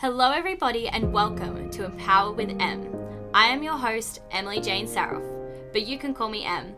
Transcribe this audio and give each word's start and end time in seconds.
Hello, 0.00 0.30
everybody, 0.30 0.86
and 0.86 1.12
welcome 1.12 1.68
to 1.70 1.84
Empower 1.84 2.30
with 2.30 2.50
M. 2.60 2.88
I 3.34 3.48
am 3.48 3.64
your 3.64 3.76
host, 3.76 4.20
Emily 4.30 4.60
Jane 4.60 4.86
Saroff, 4.86 5.24
but 5.72 5.88
you 5.88 5.98
can 5.98 6.14
call 6.14 6.28
me 6.28 6.44
M. 6.44 6.72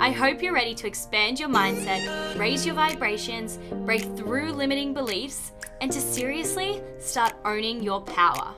I 0.00 0.10
hope 0.10 0.42
you're 0.42 0.52
ready 0.52 0.74
to 0.74 0.88
expand 0.88 1.38
your 1.38 1.50
mindset, 1.50 2.36
raise 2.36 2.66
your 2.66 2.74
vibrations, 2.74 3.60
break 3.86 4.02
through 4.16 4.50
limiting 4.50 4.92
beliefs, 4.92 5.52
and 5.80 5.92
to 5.92 6.00
seriously 6.00 6.82
start 6.98 7.32
owning 7.44 7.80
your 7.80 8.00
power. 8.00 8.52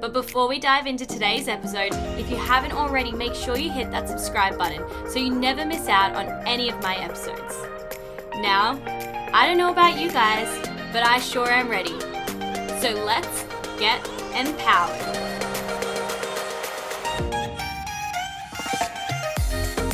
But 0.00 0.12
before 0.12 0.46
we 0.46 0.60
dive 0.60 0.86
into 0.86 1.04
today's 1.04 1.48
episode, 1.48 1.94
if 2.20 2.30
you 2.30 2.36
haven't 2.36 2.70
already, 2.70 3.10
make 3.10 3.34
sure 3.34 3.58
you 3.58 3.72
hit 3.72 3.90
that 3.90 4.08
subscribe 4.08 4.56
button 4.56 4.84
so 5.10 5.18
you 5.18 5.34
never 5.34 5.66
miss 5.66 5.88
out 5.88 6.14
on 6.14 6.28
any 6.46 6.68
of 6.68 6.80
my 6.80 6.94
episodes. 6.94 7.56
Now, 8.36 8.80
I 9.34 9.48
don't 9.48 9.58
know 9.58 9.72
about 9.72 10.00
you 10.00 10.12
guys, 10.12 10.48
but 10.92 11.02
I 11.02 11.18
sure 11.18 11.50
am 11.50 11.68
ready. 11.68 12.11
So 12.82 12.90
let's 13.04 13.44
get 13.78 14.04
empowered. 14.34 14.98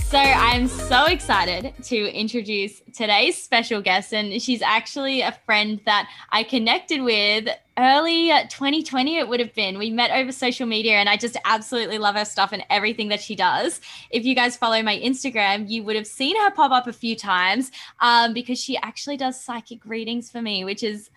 So 0.04 0.16
I'm 0.16 0.66
so 0.68 1.04
excited 1.04 1.74
to 1.82 2.10
introduce 2.10 2.80
today's 2.94 3.36
special 3.36 3.82
guest, 3.82 4.14
and 4.14 4.40
she's 4.40 4.62
actually 4.62 5.20
a 5.20 5.32
friend 5.44 5.82
that 5.84 6.08
I 6.30 6.44
connected 6.44 7.02
with 7.02 7.48
early 7.76 8.28
2020. 8.48 9.18
It 9.18 9.28
would 9.28 9.40
have 9.40 9.52
been. 9.52 9.76
We 9.76 9.90
met 9.90 10.10
over 10.10 10.32
social 10.32 10.66
media, 10.66 10.94
and 10.94 11.10
I 11.10 11.18
just 11.18 11.36
absolutely 11.44 11.98
love 11.98 12.14
her 12.14 12.24
stuff 12.24 12.52
and 12.52 12.64
everything 12.70 13.08
that 13.08 13.20
she 13.20 13.36
does. 13.36 13.82
If 14.08 14.24
you 14.24 14.34
guys 14.34 14.56
follow 14.56 14.82
my 14.82 14.98
Instagram, 14.98 15.68
you 15.68 15.84
would 15.84 15.94
have 15.94 16.06
seen 16.06 16.40
her 16.40 16.50
pop 16.52 16.72
up 16.72 16.86
a 16.86 16.94
few 16.94 17.16
times 17.16 17.70
um, 18.00 18.32
because 18.32 18.58
she 18.58 18.78
actually 18.78 19.18
does 19.18 19.38
psychic 19.38 19.84
readings 19.84 20.30
for 20.30 20.40
me, 20.40 20.64
which 20.64 20.82
is 20.82 21.10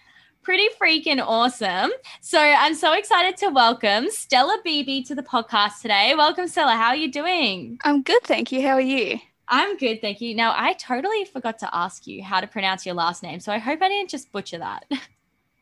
pretty 0.43 0.67
freaking 0.81 1.23
awesome. 1.23 1.91
So 2.21 2.39
I'm 2.39 2.73
so 2.73 2.93
excited 2.93 3.37
to 3.37 3.49
welcome 3.49 4.09
Stella 4.09 4.57
Beebe 4.63 5.03
to 5.03 5.15
the 5.15 5.21
podcast 5.21 5.81
today. 5.81 6.15
Welcome, 6.15 6.47
Stella. 6.47 6.73
How 6.73 6.87
are 6.87 6.95
you 6.95 7.11
doing? 7.11 7.79
I'm 7.83 8.01
good, 8.01 8.23
thank 8.23 8.51
you. 8.51 8.61
How 8.61 8.73
are 8.73 8.81
you? 8.81 9.19
I'm 9.47 9.77
good, 9.77 10.01
thank 10.01 10.21
you. 10.21 10.33
Now, 10.33 10.53
I 10.55 10.73
totally 10.73 11.25
forgot 11.25 11.59
to 11.59 11.69
ask 11.75 12.07
you 12.07 12.23
how 12.23 12.41
to 12.41 12.47
pronounce 12.47 12.85
your 12.85 12.95
last 12.95 13.21
name, 13.21 13.39
so 13.39 13.51
I 13.51 13.57
hope 13.59 13.81
I 13.81 13.89
didn't 13.89 14.09
just 14.09 14.31
butcher 14.31 14.57
that. 14.59 14.85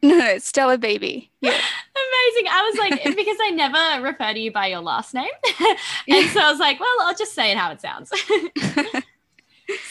No, 0.02 0.38
Stella 0.38 0.78
Beebe. 0.78 1.28
Yeah. 1.42 1.50
Amazing. 1.52 2.48
I 2.50 2.72
was 2.72 2.80
like, 2.80 3.04
because 3.18 3.36
I 3.42 3.50
never 3.50 4.02
refer 4.02 4.32
to 4.32 4.40
you 4.40 4.50
by 4.50 4.68
your 4.68 4.80
last 4.80 5.14
name. 5.14 5.28
and 6.08 6.30
so 6.30 6.40
I 6.40 6.50
was 6.50 6.58
like, 6.58 6.80
well, 6.80 6.88
I'll 7.02 7.14
just 7.16 7.34
say 7.34 7.52
it 7.52 7.58
how 7.58 7.70
it 7.74 7.82
sounds. 7.82 8.10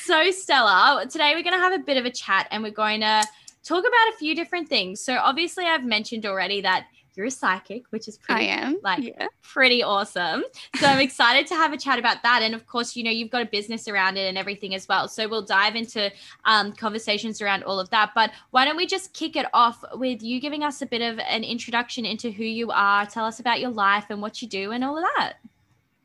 so, 0.04 0.30
Stella, 0.30 1.06
today 1.10 1.34
we're 1.34 1.42
going 1.42 1.52
to 1.52 1.58
have 1.58 1.74
a 1.74 1.84
bit 1.84 1.98
of 1.98 2.06
a 2.06 2.10
chat 2.10 2.48
and 2.50 2.62
we're 2.62 2.70
going 2.70 3.02
to 3.02 3.22
talk 3.68 3.80
about 3.80 4.14
a 4.14 4.16
few 4.18 4.34
different 4.34 4.68
things. 4.68 5.00
So 5.00 5.16
obviously 5.16 5.64
I've 5.66 5.84
mentioned 5.84 6.24
already 6.24 6.62
that 6.62 6.86
you're 7.14 7.26
a 7.26 7.30
psychic, 7.32 7.82
which 7.90 8.06
is 8.06 8.16
pretty 8.16 8.48
I 8.48 8.54
am. 8.54 8.78
like 8.82 9.02
yeah. 9.02 9.26
pretty 9.42 9.82
awesome. 9.82 10.44
So 10.78 10.86
I'm 10.86 11.00
excited 11.00 11.48
to 11.48 11.54
have 11.56 11.72
a 11.72 11.76
chat 11.76 11.98
about 11.98 12.22
that. 12.22 12.42
And 12.42 12.54
of 12.54 12.64
course, 12.66 12.94
you 12.94 13.02
know, 13.02 13.10
you've 13.10 13.30
got 13.30 13.42
a 13.42 13.46
business 13.46 13.88
around 13.88 14.16
it 14.16 14.28
and 14.28 14.38
everything 14.38 14.72
as 14.72 14.86
well. 14.86 15.08
So 15.08 15.26
we'll 15.28 15.42
dive 15.42 15.74
into 15.74 16.12
um, 16.44 16.72
conversations 16.72 17.42
around 17.42 17.64
all 17.64 17.80
of 17.80 17.90
that. 17.90 18.12
But 18.14 18.30
why 18.52 18.64
don't 18.64 18.76
we 18.76 18.86
just 18.86 19.14
kick 19.14 19.34
it 19.34 19.46
off 19.52 19.84
with 19.94 20.22
you 20.22 20.40
giving 20.40 20.62
us 20.62 20.80
a 20.80 20.86
bit 20.86 21.02
of 21.02 21.18
an 21.18 21.42
introduction 21.42 22.06
into 22.06 22.30
who 22.30 22.44
you 22.44 22.70
are, 22.70 23.04
tell 23.04 23.24
us 23.24 23.40
about 23.40 23.58
your 23.58 23.70
life 23.70 24.04
and 24.10 24.22
what 24.22 24.40
you 24.40 24.46
do 24.46 24.70
and 24.70 24.84
all 24.84 24.96
of 24.96 25.04
that. 25.16 25.34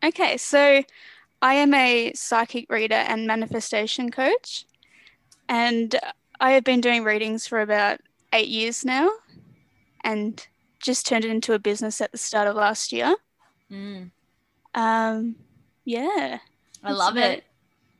Okay, 0.03 0.35
so 0.37 0.83
I 1.43 1.53
am 1.53 1.75
a 1.75 2.11
psychic 2.13 2.71
reader 2.71 2.95
and 2.95 3.27
manifestation 3.27 4.09
coach. 4.09 4.65
And 5.47 5.95
I 6.43 6.51
have 6.51 6.65
been 6.65 6.81
doing 6.81 7.05
readings 7.05 7.47
for 7.47 7.61
about 7.61 8.01
eight 8.33 8.49
years 8.49 8.83
now 8.83 9.09
and 10.03 10.45
just 10.81 11.07
turned 11.07 11.23
it 11.23 11.31
into 11.31 11.53
a 11.53 11.59
business 11.59 12.01
at 12.01 12.11
the 12.11 12.17
start 12.17 12.49
of 12.49 12.57
last 12.57 12.91
year. 12.91 13.15
Mm. 13.71 14.11
Um, 14.75 15.37
yeah. 15.85 16.39
I 16.83 16.91
love 16.91 17.15
it. 17.15 17.45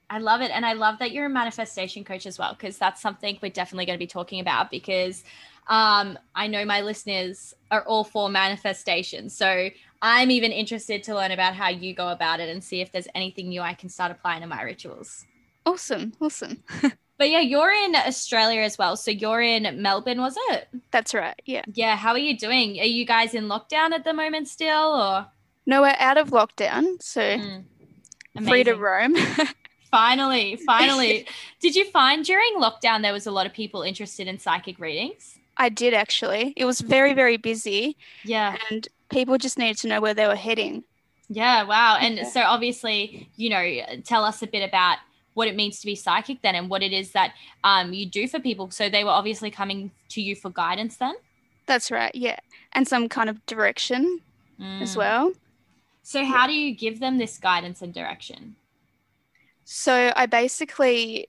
I 0.10 0.18
love 0.18 0.42
it. 0.42 0.52
And 0.52 0.66
I 0.66 0.74
love 0.74 1.00
that 1.00 1.14
you're 1.14 1.28
a 1.28 1.30
manifestation 1.30 2.04
coach 2.04 2.26
as 2.26 2.38
well, 2.38 2.52
because 2.52 2.78
that's 2.78 3.02
something 3.02 3.40
we're 3.42 3.50
definitely 3.50 3.86
going 3.86 3.98
to 3.98 4.04
be 4.04 4.08
talking 4.08 4.42
about 4.42 4.70
because 4.70 5.24
um, 5.70 6.20
I 6.36 6.48
know 6.48 6.66
my 6.66 6.82
listeners 6.82 7.54
are 7.72 7.84
all 7.84 8.04
for 8.04 8.28
manifestation. 8.28 9.30
So 9.30 9.70
I'm 10.02 10.32
even 10.32 10.52
interested 10.52 11.02
to 11.04 11.16
learn 11.16 11.32
about 11.32 11.56
how 11.56 11.70
you 11.70 11.94
go 11.96 12.10
about 12.10 12.42
it 12.42 12.50
and 12.50 12.62
see 12.62 12.82
if 12.82 12.92
there's 12.92 13.08
anything 13.16 13.48
new 13.48 13.62
I 13.62 13.74
can 13.74 13.88
start 13.88 14.12
applying 14.12 14.42
to 14.42 14.48
my 14.48 14.64
rituals. 14.64 15.24
Awesome. 15.66 16.12
Awesome. 16.20 16.62
But 17.18 17.30
yeah, 17.30 17.40
you're 17.42 17.72
in 17.72 17.96
Australia 17.96 18.62
as 18.62 18.78
well. 18.78 18.96
So 18.98 19.12
you're 19.12 19.42
in 19.42 19.82
Melbourne, 19.82 20.20
was 20.20 20.36
it? 20.50 20.68
That's 20.92 21.14
right. 21.14 21.40
Yeah. 21.46 21.64
Yeah. 21.74 21.96
How 21.96 22.12
are 22.12 22.18
you 22.18 22.38
doing? 22.38 22.80
Are 22.80 22.86
you 22.86 23.06
guys 23.06 23.34
in 23.34 23.46
lockdown 23.46 23.92
at 23.92 24.04
the 24.04 24.14
moment 24.14 24.48
still 24.48 24.94
or? 24.94 25.28
No, 25.66 25.82
we're 25.82 25.96
out 26.00 26.18
of 26.18 26.30
lockdown. 26.32 27.02
So 27.02 27.22
Mm. 27.22 27.64
free 28.48 28.64
to 28.64 28.74
roam. 28.74 29.16
Finally, 29.92 30.56
finally. 30.66 31.28
Did 31.62 31.76
you 31.76 31.86
find 31.92 32.26
during 32.26 32.56
lockdown 32.58 33.04
there 33.04 33.14
was 33.14 33.28
a 33.28 33.32
lot 33.32 33.46
of 33.46 33.54
people 33.54 33.84
interested 33.84 34.28
in 34.28 34.40
psychic 34.40 34.80
readings? 34.80 35.38
I 35.56 35.70
did 35.70 35.94
actually. 35.94 36.52
It 36.58 36.66
was 36.66 36.82
very, 36.82 37.14
very 37.14 37.38
busy 37.38 37.96
Yeah. 38.24 38.58
and 38.72 38.88
people 39.10 39.38
just 39.38 39.60
needed 39.60 39.78
to 39.82 39.88
know 39.88 40.02
where 40.02 40.16
they 40.16 40.26
were 40.26 40.36
heading. 40.36 40.84
Yeah. 41.30 41.62
Wow. 41.64 41.98
And 42.02 42.16
Yeah. 42.18 42.24
so 42.24 42.42
obviously, 42.42 43.30
you 43.36 43.52
know, 43.52 43.64
tell 44.04 44.26
us 44.26 44.42
a 44.42 44.48
bit 44.48 44.68
about 44.68 44.98
what 45.34 45.48
it 45.48 45.56
means 45.56 45.80
to 45.80 45.86
be 45.86 45.96
psychic 45.96 46.42
then 46.42 46.56
and 46.56 46.70
what 46.70 46.84
it 46.84 46.94
is 46.94 47.12
that 47.12 47.34
um, 47.64 47.94
you 47.94 48.06
do 48.06 48.28
for 48.28 48.40
people. 48.40 48.70
So 48.72 48.90
they 48.90 49.04
were 49.04 49.12
obviously 49.12 49.50
coming 49.52 49.92
to 50.10 50.22
you 50.22 50.36
for 50.36 50.50
guidance 50.50 50.98
then? 50.98 51.16
That's 51.66 51.90
right. 51.92 52.14
Yeah. 52.14 52.38
And 52.74 52.88
some 52.88 53.10
kind 53.10 53.30
of 53.30 53.46
direction 53.46 54.22
as 54.60 54.94
Mm. 54.94 54.98
well. 54.98 55.32
So 56.04 56.26
how 56.26 56.48
do 56.48 56.54
you 56.54 56.76
give 56.76 57.00
them 57.00 57.18
this 57.18 57.38
guidance 57.38 57.82
and 57.82 57.94
direction? 57.94 58.56
So 59.64 60.12
I 60.16 60.26
basically 60.26 61.28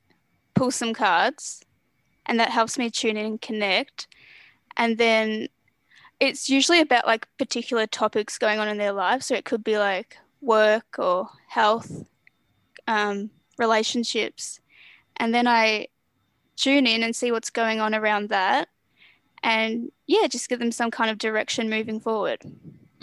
pull 0.54 0.70
some 0.70 0.92
cards 0.92 1.62
and 2.26 2.38
that 2.40 2.50
helps 2.50 2.76
me 2.78 2.90
tune 2.90 3.16
in 3.16 3.26
and 3.26 3.40
connect. 3.40 4.08
And 4.76 4.98
then 4.98 5.48
it's 6.20 6.48
usually 6.48 6.80
about 6.80 7.06
like 7.06 7.28
particular 7.38 7.86
topics 7.86 8.38
going 8.38 8.58
on 8.58 8.68
in 8.68 8.78
their 8.78 8.92
lives. 8.92 9.26
So 9.26 9.34
it 9.34 9.44
could 9.44 9.62
be 9.62 9.78
like 9.78 10.16
work 10.40 10.98
or 10.98 11.28
health, 11.48 12.04
um, 12.88 13.30
relationships. 13.58 14.60
And 15.16 15.34
then 15.34 15.46
I 15.46 15.88
tune 16.56 16.86
in 16.86 17.02
and 17.02 17.14
see 17.14 17.32
what's 17.32 17.50
going 17.50 17.80
on 17.80 17.94
around 17.94 18.28
that. 18.28 18.68
And 19.42 19.92
yeah, 20.06 20.26
just 20.26 20.48
give 20.48 20.58
them 20.58 20.72
some 20.72 20.90
kind 20.90 21.10
of 21.10 21.18
direction 21.18 21.68
moving 21.68 22.00
forward. 22.00 22.42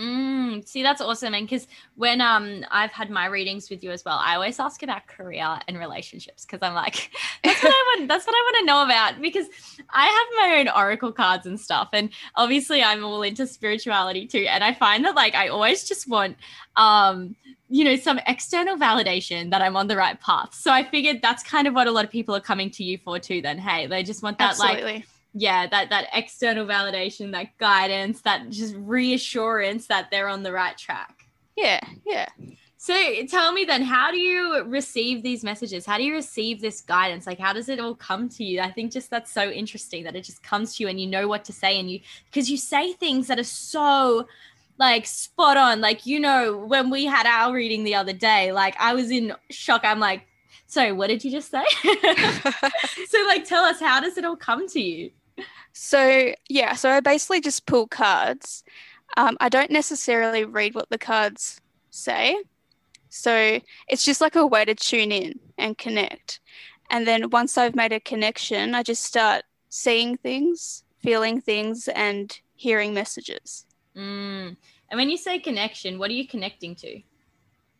Mm, 0.01 0.67
see, 0.67 0.81
that's 0.81 0.99
awesome. 0.99 1.35
And 1.35 1.47
because 1.47 1.67
when 1.95 2.21
um 2.21 2.65
I've 2.71 2.91
had 2.91 3.11
my 3.11 3.27
readings 3.27 3.69
with 3.69 3.83
you 3.83 3.91
as 3.91 4.03
well, 4.03 4.19
I 4.19 4.33
always 4.33 4.59
ask 4.59 4.81
about 4.81 5.05
career 5.05 5.59
and 5.67 5.77
relationships 5.77 6.43
because 6.43 6.65
I'm 6.67 6.73
like, 6.73 7.11
that's 7.43 7.61
what 7.61 7.71
I 7.71 7.95
want. 7.97 8.07
That's 8.07 8.25
what 8.25 8.33
I 8.33 8.39
want 8.39 8.57
to 8.59 8.65
know 8.65 8.83
about 8.83 9.21
because 9.21 9.45
I 9.91 10.05
have 10.05 10.49
my 10.49 10.59
own 10.59 10.69
oracle 10.69 11.11
cards 11.11 11.45
and 11.45 11.59
stuff, 11.59 11.89
and 11.93 12.09
obviously 12.35 12.81
I'm 12.81 13.03
all 13.05 13.21
into 13.21 13.45
spirituality 13.45 14.25
too. 14.25 14.47
And 14.49 14.63
I 14.63 14.73
find 14.73 15.05
that 15.05 15.13
like 15.13 15.35
I 15.35 15.49
always 15.49 15.87
just 15.87 16.09
want 16.09 16.35
um 16.77 17.35
you 17.69 17.83
know 17.83 17.95
some 17.95 18.19
external 18.25 18.77
validation 18.77 19.51
that 19.51 19.61
I'm 19.61 19.75
on 19.75 19.85
the 19.85 19.97
right 19.97 20.19
path. 20.19 20.55
So 20.55 20.71
I 20.71 20.83
figured 20.83 21.21
that's 21.21 21.43
kind 21.43 21.67
of 21.67 21.75
what 21.75 21.85
a 21.85 21.91
lot 21.91 22.05
of 22.05 22.11
people 22.11 22.35
are 22.35 22.41
coming 22.41 22.71
to 22.71 22.83
you 22.83 22.97
for 22.97 23.19
too. 23.19 23.43
Then 23.43 23.59
hey, 23.59 23.85
they 23.85 24.01
just 24.01 24.23
want 24.23 24.39
that 24.39 24.57
like 24.57 24.79
Absolutely. 24.79 25.05
Yeah 25.33 25.65
that 25.67 25.89
that 25.89 26.07
external 26.13 26.65
validation 26.65 27.31
that 27.31 27.57
guidance 27.57 28.21
that 28.21 28.49
just 28.49 28.75
reassurance 28.77 29.87
that 29.87 30.09
they're 30.11 30.27
on 30.27 30.43
the 30.43 30.51
right 30.51 30.77
track. 30.77 31.25
Yeah, 31.55 31.81
yeah. 32.05 32.27
so 32.77 32.95
tell 33.27 33.51
me 33.51 33.65
then 33.65 33.81
how 33.81 34.11
do 34.11 34.17
you 34.17 34.63
receive 34.63 35.21
these 35.21 35.43
messages? 35.43 35.85
How 35.85 35.97
do 35.97 36.03
you 36.03 36.13
receive 36.13 36.61
this 36.61 36.81
guidance? 36.81 37.27
Like 37.27 37.39
how 37.39 37.53
does 37.53 37.69
it 37.69 37.79
all 37.79 37.95
come 37.95 38.29
to 38.29 38.43
you? 38.43 38.61
I 38.61 38.71
think 38.71 38.91
just 38.91 39.09
that's 39.09 39.31
so 39.31 39.49
interesting 39.49 40.03
that 40.05 40.15
it 40.15 40.23
just 40.23 40.43
comes 40.43 40.75
to 40.75 40.83
you 40.83 40.89
and 40.89 40.99
you 40.99 41.07
know 41.07 41.27
what 41.27 41.45
to 41.45 41.53
say 41.53 41.79
and 41.79 41.89
you 41.89 41.99
because 42.25 42.49
you 42.49 42.57
say 42.57 42.93
things 42.93 43.27
that 43.27 43.39
are 43.39 43.43
so 43.43 44.27
like 44.79 45.05
spot 45.05 45.57
on. 45.57 45.79
Like 45.79 46.05
you 46.05 46.19
know 46.19 46.57
when 46.57 46.89
we 46.89 47.05
had 47.05 47.25
our 47.25 47.53
reading 47.53 47.83
the 47.83 47.95
other 47.95 48.13
day 48.13 48.51
like 48.51 48.75
i 48.79 48.93
was 48.93 49.11
in 49.11 49.33
shock. 49.49 49.81
I'm 49.85 49.99
like 49.99 50.23
sorry 50.67 50.91
what 50.91 51.07
did 51.07 51.23
you 51.23 51.31
just 51.31 51.51
say? 51.51 51.63
So 53.07 53.17
like 53.27 53.45
tell 53.45 53.63
us 53.63 53.79
how 53.79 53.99
does 53.99 54.17
it 54.17 54.25
all 54.25 54.37
come 54.37 54.67
to 54.69 54.81
you 54.81 55.11
So 55.73 56.33
yeah, 56.49 56.73
so 56.75 56.89
I 56.89 56.99
basically 56.99 57.41
just 57.41 57.65
pull 57.65 57.87
cards. 57.87 58.63
Um, 59.17 59.37
I 59.39 59.49
don't 59.49 59.71
necessarily 59.71 60.45
read 60.45 60.75
what 60.75 60.89
the 60.89 60.97
cards 60.97 61.59
say. 61.89 62.43
So 63.09 63.59
it's 63.89 64.05
just 64.05 64.21
like 64.21 64.35
a 64.35 64.47
way 64.47 64.63
to 64.65 64.73
tune 64.73 65.11
in 65.11 65.39
and 65.57 65.77
connect. 65.77 66.39
And 66.89 67.05
then 67.05 67.29
once 67.29 67.57
I've 67.57 67.75
made 67.75 67.93
a 67.93 67.99
connection, 67.99 68.73
I 68.73 68.83
just 68.83 69.03
start 69.03 69.43
seeing 69.69 70.17
things, 70.17 70.83
feeling 70.99 71.41
things, 71.41 71.87
and 71.89 72.37
hearing 72.55 72.93
messages. 72.93 73.65
Mm. 73.95 74.55
And 74.89 74.97
when 74.97 75.09
you 75.09 75.17
say 75.17 75.39
connection, 75.39 75.99
what 75.99 76.09
are 76.09 76.13
you 76.13 76.27
connecting 76.27 76.75
to? 76.75 77.01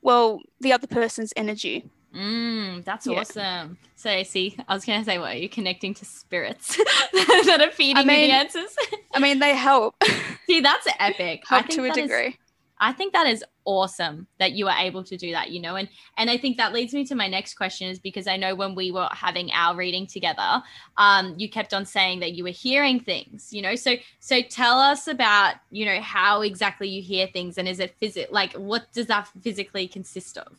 Well, 0.02 0.42
the 0.60 0.74
other 0.74 0.88
person's 0.88 1.34
energy. 1.36 1.90
Mm, 2.16 2.84
that's 2.84 3.08
Yeah. 3.08 3.20
awesome. 3.20 3.78
So, 3.96 4.24
see, 4.24 4.58
I 4.68 4.74
was 4.74 4.84
going 4.86 5.00
to 5.00 5.06
say, 5.06 5.18
what 5.18 5.32
are 5.36 5.38
you 5.40 5.48
connecting 5.50 5.94
to 5.96 6.06
spirits 6.06 6.76
that 7.14 7.62
are 7.66 7.72
feeding 7.72 8.02
you 8.02 8.08
mean- 8.08 8.30
the 8.30 8.36
answers? 8.36 8.76
I 9.14 9.20
mean, 9.20 9.40
they 9.40 9.56
help. 9.56 9.96
See, 10.48 10.60
that's 10.60 10.88
epic. 11.00 11.44
Help 11.48 11.68
to 11.68 11.84
a 11.86 11.88
that 11.88 11.98
is- 11.98 12.04
degree. 12.04 12.38
I 12.84 12.94
think 12.94 13.14
that 13.14 13.28
is 13.28 13.46
awesome 13.64 14.26
that 14.40 14.54
you 14.54 14.68
are 14.68 14.76
able 14.76 15.04
to 15.04 15.16
do 15.16 15.32
that, 15.34 15.52
you 15.52 15.62
know. 15.62 15.76
And 15.76 15.88
and 16.18 16.32
I 16.32 16.38
think 16.38 16.58
that 16.58 16.74
leads 16.74 16.96
me 16.96 17.06
to 17.06 17.14
my 17.14 17.28
next 17.28 17.54
question 17.54 17.88
is 17.88 18.00
because 18.00 18.26
I 18.26 18.38
know 18.38 18.56
when 18.56 18.74
we 18.74 18.92
were 18.92 19.08
having 19.12 19.52
our 19.54 19.76
reading 19.76 20.08
together, 20.08 20.64
um, 20.98 21.36
you 21.38 21.48
kept 21.48 21.76
on 21.76 21.86
saying 21.86 22.22
that 22.22 22.32
you 22.32 22.44
were 22.44 22.50
hearing 22.50 23.00
things, 23.00 23.54
you 23.54 23.62
know. 23.62 23.76
So 23.76 23.98
so 24.20 24.42
tell 24.42 24.80
us 24.80 25.08
about, 25.08 25.58
you 25.70 25.86
know, 25.86 26.02
how 26.02 26.42
exactly 26.42 26.88
you 26.90 27.04
hear 27.04 27.28
things 27.28 27.60
and 27.60 27.68
is 27.68 27.80
it 27.80 27.94
physic 28.00 28.30
like 28.32 28.54
what 28.54 28.92
does 28.94 29.06
that 29.06 29.28
physically 29.44 29.88
consist 29.88 30.40
of? 30.40 30.52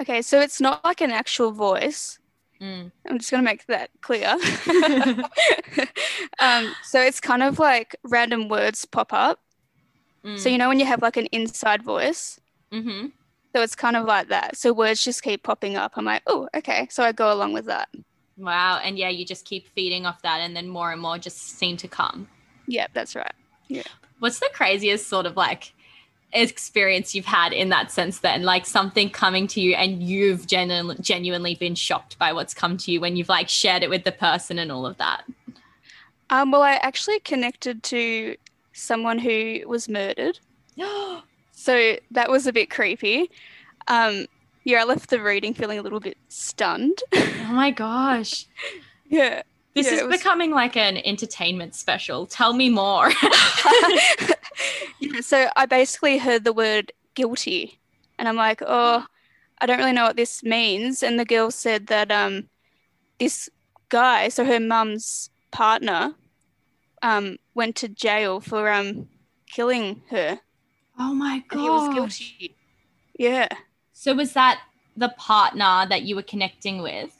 Okay, 0.00 0.22
so 0.22 0.40
it's 0.40 0.60
not 0.60 0.84
like 0.84 1.00
an 1.00 1.10
actual 1.10 1.52
voice. 1.52 2.18
Mm. 2.60 2.90
I'm 3.08 3.18
just 3.18 3.30
going 3.30 3.42
to 3.42 3.44
make 3.44 3.66
that 3.66 3.90
clear. 4.00 4.28
um, 6.38 6.74
so 6.82 7.00
it's 7.00 7.20
kind 7.20 7.42
of 7.42 7.58
like 7.58 7.96
random 8.04 8.48
words 8.48 8.84
pop 8.84 9.12
up. 9.12 9.40
So, 10.38 10.48
you 10.48 10.58
know, 10.58 10.68
when 10.68 10.80
you 10.80 10.86
have 10.86 11.02
like 11.02 11.16
an 11.16 11.26
inside 11.26 11.84
voice, 11.84 12.40
mm-hmm. 12.72 13.06
so 13.54 13.62
it's 13.62 13.76
kind 13.76 13.96
of 13.96 14.06
like 14.06 14.26
that. 14.28 14.56
So 14.56 14.72
words 14.72 15.04
just 15.04 15.22
keep 15.22 15.44
popping 15.44 15.76
up. 15.76 15.92
I'm 15.94 16.04
like, 16.04 16.22
oh, 16.26 16.48
okay. 16.52 16.88
So 16.90 17.04
I 17.04 17.12
go 17.12 17.32
along 17.32 17.52
with 17.52 17.66
that. 17.66 17.88
Wow. 18.36 18.80
And 18.82 18.98
yeah, 18.98 19.08
you 19.08 19.24
just 19.24 19.44
keep 19.44 19.68
feeding 19.68 20.04
off 20.04 20.20
that 20.22 20.40
and 20.40 20.56
then 20.56 20.66
more 20.66 20.90
and 20.90 21.00
more 21.00 21.16
just 21.16 21.38
seem 21.38 21.76
to 21.76 21.86
come. 21.86 22.26
Yeah, 22.66 22.88
that's 22.92 23.14
right. 23.14 23.34
Yeah. 23.68 23.84
What's 24.18 24.40
the 24.40 24.50
craziest 24.52 25.06
sort 25.06 25.26
of 25.26 25.36
like 25.36 25.72
experience 26.32 27.14
you've 27.14 27.24
had 27.26 27.52
in 27.52 27.68
that 27.70 27.90
sense 27.90 28.18
then? 28.20 28.42
Like 28.42 28.66
something 28.66 29.10
coming 29.10 29.46
to 29.48 29.60
you 29.60 29.74
and 29.74 30.02
you've 30.02 30.46
genu- 30.46 30.94
genuinely 31.00 31.54
been 31.54 31.74
shocked 31.74 32.18
by 32.18 32.32
what's 32.32 32.54
come 32.54 32.76
to 32.78 32.92
you 32.92 33.00
when 33.00 33.16
you've 33.16 33.28
like 33.28 33.48
shared 33.48 33.82
it 33.82 33.90
with 33.90 34.04
the 34.04 34.12
person 34.12 34.58
and 34.58 34.70
all 34.72 34.84
of 34.86 34.96
that? 34.98 35.24
Um, 36.30 36.50
well, 36.50 36.62
I 36.62 36.72
actually 36.74 37.20
connected 37.20 37.82
to 37.84 38.36
someone 38.72 39.18
who 39.18 39.60
was 39.66 39.88
murdered. 39.88 40.38
So 41.58 41.96
that 42.10 42.30
was 42.30 42.46
a 42.46 42.52
bit 42.52 42.70
creepy. 42.70 43.30
Um, 43.88 44.26
yeah, 44.64 44.82
I 44.82 44.84
left 44.84 45.08
the 45.08 45.20
reading 45.22 45.54
feeling 45.54 45.78
a 45.78 45.82
little 45.82 46.00
bit 46.00 46.16
stunned. 46.28 46.98
Oh 47.14 47.48
my 47.50 47.70
gosh. 47.70 48.46
yeah. 49.08 49.42
This 49.74 49.86
Yeah, 49.90 49.94
is 49.94 50.02
was- 50.04 50.18
becoming 50.18 50.50
like 50.50 50.76
an 50.76 50.98
entertainment 50.98 51.74
special. 51.74 52.26
Tell 52.26 52.52
me 52.52 52.68
more. 52.68 53.06
so 55.36 55.50
I 55.56 55.66
basically 55.66 56.18
heard 56.18 56.44
the 56.44 56.52
word 56.52 56.92
guilty, 57.14 57.80
and 58.18 58.28
I'm 58.28 58.36
like, 58.36 58.62
oh, 58.66 59.06
I 59.60 59.66
don't 59.66 59.78
really 59.78 59.92
know 59.92 60.04
what 60.04 60.16
this 60.16 60.42
means. 60.42 61.02
And 61.02 61.18
the 61.18 61.24
girl 61.24 61.50
said 61.50 61.88
that 61.88 62.10
um, 62.10 62.48
this 63.18 63.50
guy, 63.90 64.28
so 64.28 64.44
her 64.44 64.60
mum's 64.60 65.30
partner, 65.52 66.14
um, 67.02 67.38
went 67.54 67.76
to 67.76 67.88
jail 67.88 68.40
for 68.40 68.70
um, 68.70 69.08
killing 69.50 70.02
her, 70.10 70.40
oh 70.98 71.14
my 71.14 71.42
and 71.50 71.60
he 71.60 71.70
was 71.70 71.88
god. 71.88 71.88
guilty. 71.88 72.56
Yeah, 73.18 73.48
So 73.92 74.14
was 74.14 74.32
that 74.34 74.60
the 74.96 75.08
partner 75.08 75.86
that 75.88 76.02
you 76.02 76.14
were 76.16 76.22
connecting 76.22 76.82
with? 76.82 77.12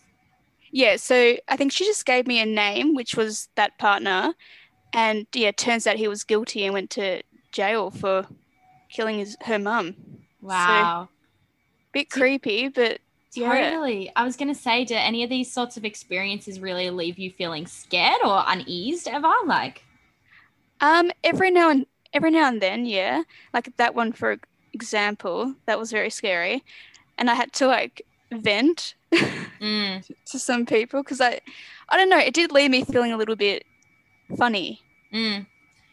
yeah. 0.71 0.97
So 0.97 1.37
I 1.49 1.57
think 1.57 1.73
she 1.73 1.85
just 1.85 2.07
gave 2.07 2.27
me 2.27 2.41
a 2.41 2.47
name, 2.47 2.95
which 2.95 3.17
was 3.17 3.49
that 3.57 3.79
partner, 3.79 4.35
and 4.93 5.27
yeah, 5.35 5.53
turns 5.53 5.87
out 5.87 5.97
he 5.97 6.09
was 6.09 6.25
guilty 6.25 6.65
and 6.65 6.75
went 6.75 6.91
to 6.93 7.23
jail 7.57 7.91
for 7.91 8.27
killing 8.91 9.19
his 9.19 9.37
her 9.43 9.59
mum. 9.59 9.97
Wow. 10.41 11.09
Bit 11.93 12.11
creepy, 12.11 12.69
but 12.69 13.01
Yeah. 13.35 13.71
Totally. 13.71 14.11
I 14.15 14.25
was 14.25 14.37
going 14.37 14.53
to 14.55 14.61
say, 14.67 14.85
do 14.85 14.95
any 14.95 15.25
of 15.25 15.31
these 15.31 15.53
sorts 15.53 15.77
of 15.77 15.85
experiences 15.85 16.61
really 16.61 16.91
leave 16.91 17.19
you 17.19 17.31
feeling 17.31 17.67
scared 17.67 18.21
or 18.25 18.43
uneased 18.47 19.09
ever? 19.09 19.33
Like, 19.47 19.83
Um, 20.81 21.11
every 21.25 21.51
now 21.51 21.71
and 21.71 21.87
every 22.13 22.31
now 22.31 22.49
and 22.49 22.61
then, 22.61 22.87
yeah. 22.87 23.23
Like 23.53 23.77
that 23.77 23.95
one, 23.95 24.13
for 24.13 24.39
example, 24.73 25.55
that 25.67 25.79
was 25.79 25.91
very 25.91 26.11
scary, 26.11 26.63
and 27.19 27.31
I 27.31 27.35
had 27.35 27.53
to 27.55 27.67
like 27.67 28.03
vent 28.33 28.95
mm, 29.61 30.05
to 30.27 30.39
some 30.39 30.67
people 30.67 31.03
because 31.03 31.21
I, 31.21 31.41
I 31.89 31.97
don't 31.97 32.11
know, 32.11 32.19
it 32.19 32.35
did 32.35 32.53
leave 32.53 32.71
me 32.71 32.85
feeling 32.85 33.13
a 33.13 33.17
little 33.17 33.37
bit 33.37 33.65
funny. 34.37 34.81
mm, 35.13 35.47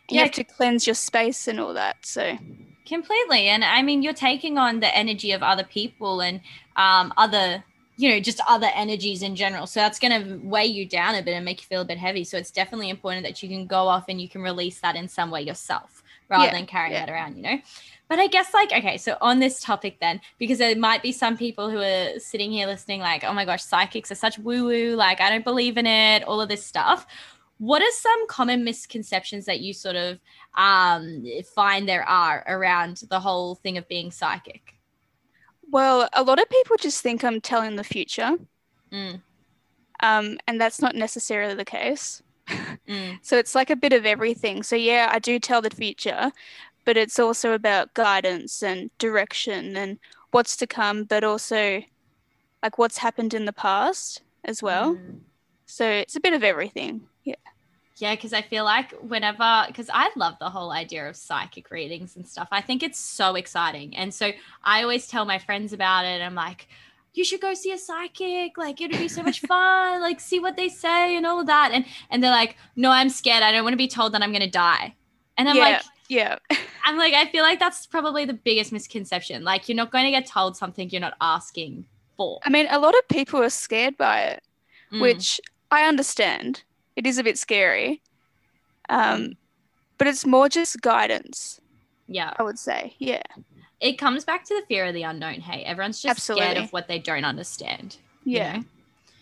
Yeah, 0.09 0.15
you 0.15 0.23
have 0.23 0.31
to 0.33 0.43
cleanse 0.43 0.85
your 0.85 0.95
space 0.95 1.47
and 1.47 1.59
all 1.59 1.73
that. 1.73 2.05
So 2.05 2.37
completely. 2.85 3.47
And 3.47 3.63
I 3.63 3.81
mean, 3.81 4.03
you're 4.03 4.13
taking 4.13 4.57
on 4.57 4.79
the 4.79 4.95
energy 4.95 5.31
of 5.31 5.41
other 5.41 5.63
people 5.63 6.21
and 6.21 6.41
um, 6.75 7.13
other, 7.15 7.63
you 7.95 8.09
know, 8.09 8.19
just 8.19 8.41
other 8.47 8.69
energies 8.75 9.21
in 9.23 9.35
general. 9.35 9.65
So 9.65 9.79
that's 9.79 9.99
going 9.99 10.23
to 10.23 10.45
weigh 10.45 10.65
you 10.65 10.85
down 10.85 11.15
a 11.15 11.23
bit 11.23 11.33
and 11.33 11.45
make 11.45 11.61
you 11.61 11.67
feel 11.67 11.81
a 11.81 11.85
bit 11.85 11.97
heavy. 11.97 12.23
So 12.23 12.37
it's 12.37 12.51
definitely 12.51 12.89
important 12.89 13.25
that 13.25 13.41
you 13.41 13.49
can 13.49 13.65
go 13.65 13.87
off 13.87 14.05
and 14.09 14.19
you 14.19 14.27
can 14.27 14.41
release 14.41 14.79
that 14.81 14.95
in 14.95 15.07
some 15.07 15.31
way 15.31 15.41
yourself 15.41 16.03
rather 16.29 16.45
Yeah, 16.45 16.51
than 16.51 16.65
carrying 16.65 16.93
yeah. 16.93 17.05
that 17.05 17.11
around, 17.11 17.37
you 17.37 17.43
know? 17.43 17.57
But 18.09 18.19
I 18.19 18.27
guess, 18.27 18.53
like, 18.53 18.71
okay, 18.71 18.97
so 18.97 19.17
on 19.21 19.39
this 19.39 19.61
topic, 19.61 19.97
then, 19.99 20.21
because 20.37 20.57
there 20.57 20.75
might 20.75 21.01
be 21.01 21.11
some 21.11 21.37
people 21.37 21.69
who 21.69 21.79
are 21.79 22.19
sitting 22.19 22.51
here 22.51 22.67
listening, 22.67 22.99
like, 22.99 23.23
oh 23.23 23.33
my 23.33 23.45
gosh, 23.45 23.63
psychics 23.63 24.11
are 24.11 24.15
such 24.15 24.37
woo 24.37 24.65
woo, 24.65 24.95
like, 24.95 25.21
I 25.21 25.29
don't 25.29 25.43
believe 25.43 25.77
in 25.77 25.87
it, 25.87 26.23
all 26.23 26.41
of 26.41 26.49
this 26.49 26.63
stuff. 26.63 27.07
What 27.63 27.81
are 27.81 27.91
some 27.91 28.27
common 28.27 28.63
misconceptions 28.63 29.45
that 29.45 29.61
you 29.61 29.73
sort 29.73 29.95
of 29.95 30.19
um, 30.55 31.23
find 31.55 31.87
there 31.87 32.03
are 32.07 32.43
around 32.47 33.03
the 33.09 33.19
whole 33.19 33.55
thing 33.55 33.77
of 33.77 33.87
being 33.87 34.11
psychic? 34.11 34.75
well, 35.71 36.07
a 36.13 36.23
lot 36.23 36.39
of 36.41 36.49
people 36.49 36.77
just 36.77 37.01
think 37.01 37.23
I'm 37.23 37.41
telling 37.41 37.75
the 37.75 37.83
future, 37.83 38.37
Mm, 38.91 39.21
um, 40.01 40.37
and 40.47 40.59
that's 40.59 40.81
not 40.81 40.95
necessarily 40.95 41.55
the 41.55 41.65
case. 41.65 42.21
mm, 42.87 43.19
So 43.21 43.37
it's 43.37 43.55
like 43.55 43.69
a 43.69 43.75
bit 43.75 43.93
of 43.93 44.05
everything. 44.05 44.63
So 44.63 44.75
yeah, 44.75 45.09
I 45.11 45.19
do 45.19 45.39
tell 45.39 45.61
the 45.61 45.69
future, 45.69 46.31
but 46.85 46.97
it's 46.97 47.19
also 47.19 47.53
about 47.53 47.93
guidance 47.95 48.63
and 48.63 48.91
direction 48.99 49.77
and 49.77 49.99
what's 50.31 50.57
to 50.57 50.67
come, 50.67 51.05
but 51.05 51.23
also 51.23 51.83
like 52.63 52.77
what's 52.77 52.99
happened 52.99 53.33
in 53.33 53.45
the 53.45 53.53
past 53.53 54.23
as 54.45 54.63
well. 54.63 54.99
mm. 54.99 55.23
So 55.67 55.89
it's 55.89 56.15
a 56.17 56.21
bit 56.21 56.33
of 56.33 56.43
everything. 56.43 57.09
Yeah. 57.23 57.35
Yeah, 57.97 58.15
because 58.15 58.33
I 58.33 58.41
feel 58.41 58.63
like 58.63 58.91
whenever, 59.01 59.65
because 59.67 59.89
I 59.93 60.09
love 60.15 60.35
the 60.39 60.49
whole 60.49 60.71
idea 60.71 61.07
of 61.07 61.15
psychic 61.15 61.69
readings 61.69 62.15
and 62.15 62.27
stuff. 62.27 62.47
I 62.51 62.61
think 62.61 62.81
it's 62.81 62.99
so 62.99 63.35
exciting. 63.35 63.95
And 63.95 64.13
so 64.13 64.31
I 64.63 64.81
always 64.81 65.07
tell 65.07 65.25
my 65.25 65.37
friends 65.37 65.73
about 65.73 66.05
it. 66.05 66.21
I'm 66.21 66.33
like, 66.33 66.67
you 67.13 67.23
should 67.23 67.41
go 67.41 67.53
see 67.53 67.71
a 67.71 67.77
psychic. 67.77 68.57
Like, 68.57 68.81
it'd 68.81 68.97
be 68.97 69.07
so 69.07 69.21
much 69.21 69.41
fun. 69.47 70.01
Like, 70.01 70.19
see 70.19 70.39
what 70.39 70.55
they 70.55 70.69
say 70.69 71.15
and 71.15 71.25
all 71.25 71.39
of 71.39 71.47
that. 71.47 71.71
And 71.71 71.85
and 72.09 72.23
they're 72.23 72.31
like, 72.31 72.57
no, 72.75 72.89
I'm 72.89 73.09
scared. 73.09 73.43
I 73.43 73.51
don't 73.51 73.63
want 73.63 73.73
to 73.73 73.77
be 73.77 73.87
told 73.87 74.13
that 74.13 74.23
I'm 74.23 74.31
going 74.31 74.41
to 74.41 74.49
die. 74.49 74.95
And 75.37 75.47
I'm 75.47 75.55
yeah. 75.55 75.61
like, 75.61 75.81
yeah. 76.09 76.37
I'm 76.85 76.97
like, 76.97 77.13
I 77.13 77.27
feel 77.27 77.43
like 77.43 77.59
that's 77.59 77.85
probably 77.85 78.25
the 78.25 78.33
biggest 78.33 78.71
misconception. 78.71 79.43
Like, 79.43 79.69
you're 79.69 79.75
not 79.75 79.91
going 79.91 80.05
to 80.05 80.11
get 80.11 80.25
told 80.25 80.57
something 80.57 80.89
you're 80.89 80.99
not 80.99 81.15
asking 81.21 81.85
for. 82.17 82.39
I 82.43 82.49
mean, 82.49 82.67
a 82.69 82.79
lot 82.79 82.95
of 82.95 83.07
people 83.07 83.39
are 83.41 83.49
scared 83.49 83.97
by 83.97 84.21
it, 84.21 84.43
Mm, 84.93 85.01
which 85.01 85.41
I 85.71 85.87
understand. 85.87 86.63
It 86.95 87.07
is 87.07 87.17
a 87.17 87.23
bit 87.23 87.37
scary. 87.37 88.01
Um, 88.89 89.33
but 89.97 90.07
it's 90.07 90.25
more 90.25 90.49
just 90.49 90.81
guidance, 90.81 91.61
yeah. 92.07 92.33
I 92.37 92.43
would 92.43 92.59
say. 92.59 92.95
Yeah. 92.99 93.21
It 93.79 93.93
comes 93.97 94.25
back 94.25 94.45
to 94.45 94.53
the 94.53 94.65
fear 94.67 94.85
of 94.85 94.93
the 94.93 95.03
unknown. 95.03 95.41
Hey, 95.41 95.63
everyone's 95.63 96.01
just 96.01 96.21
scared 96.21 96.57
of 96.57 96.71
what 96.71 96.87
they 96.87 96.99
don't 96.99 97.25
understand. 97.25 97.97
you 98.23 98.37
Yeah, 98.37 98.57
know? 98.57 98.63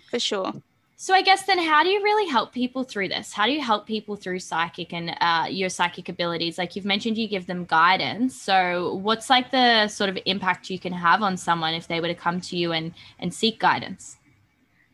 for 0.10 0.20
sure. 0.20 0.54
So 0.98 1.16
I 1.16 1.24
guess 1.24 1.48
then, 1.48 1.58
how 1.58 1.82
do 1.84 1.90
you 1.90 2.04
really 2.04 2.30
help 2.30 2.54
people 2.54 2.84
through 2.84 3.08
this? 3.08 3.34
How 3.34 3.48
do 3.48 3.52
you 3.52 3.62
help 3.62 3.88
people 3.88 4.16
through 4.16 4.38
psychic 4.38 4.94
and 4.94 5.16
uh, 5.20 5.48
your 5.50 5.70
psychic 5.70 6.10
abilities? 6.10 6.60
Like 6.60 6.76
you've 6.76 6.86
mentioned, 6.86 7.18
you 7.18 7.28
give 7.28 7.48
them 7.48 7.66
guidance. 7.66 8.40
So 8.40 8.94
what's 8.96 9.28
like 9.28 9.50
the 9.50 9.88
sort 9.88 10.12
of 10.12 10.20
impact 10.26 10.70
you 10.70 10.78
can 10.78 10.94
have 10.94 11.24
on 11.24 11.38
someone 11.38 11.74
if 11.74 11.88
they 11.88 12.00
were 12.02 12.08
to 12.08 12.14
come 12.14 12.40
to 12.42 12.56
you 12.56 12.72
and 12.72 12.94
and 13.18 13.34
seek 13.34 13.60
guidance? 13.60 14.18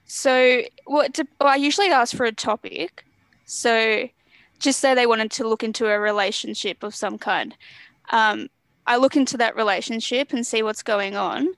So, 0.07 0.63
what 0.85 1.13
to, 1.15 1.27
well, 1.39 1.49
I 1.49 1.55
usually 1.57 1.87
ask 1.89 2.15
for 2.15 2.25
a 2.25 2.31
topic. 2.31 3.03
So, 3.45 4.07
just 4.59 4.79
say 4.79 4.93
they 4.95 5.05
wanted 5.05 5.31
to 5.31 5.47
look 5.47 5.63
into 5.63 5.87
a 5.87 5.99
relationship 5.99 6.81
of 6.83 6.95
some 6.95 7.17
kind. 7.17 7.55
Um, 8.11 8.49
I 8.87 8.95
look 8.97 9.15
into 9.17 9.37
that 9.37 9.55
relationship 9.55 10.31
and 10.33 10.47
see 10.47 10.63
what's 10.63 10.81
going 10.81 11.15
on. 11.17 11.49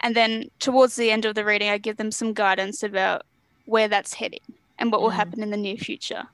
And 0.00 0.14
then, 0.14 0.50
towards 0.60 0.96
the 0.96 1.10
end 1.10 1.24
of 1.24 1.34
the 1.34 1.44
reading, 1.44 1.70
I 1.70 1.78
give 1.78 1.96
them 1.96 2.12
some 2.12 2.34
guidance 2.34 2.82
about 2.82 3.22
where 3.64 3.88
that's 3.88 4.12
heading 4.14 4.40
and 4.78 4.92
what 4.92 5.00
will 5.00 5.10
Mm. 5.10 5.14
happen 5.14 5.42
in 5.42 5.50
the 5.50 5.56
near 5.56 5.76
future. 5.78 6.24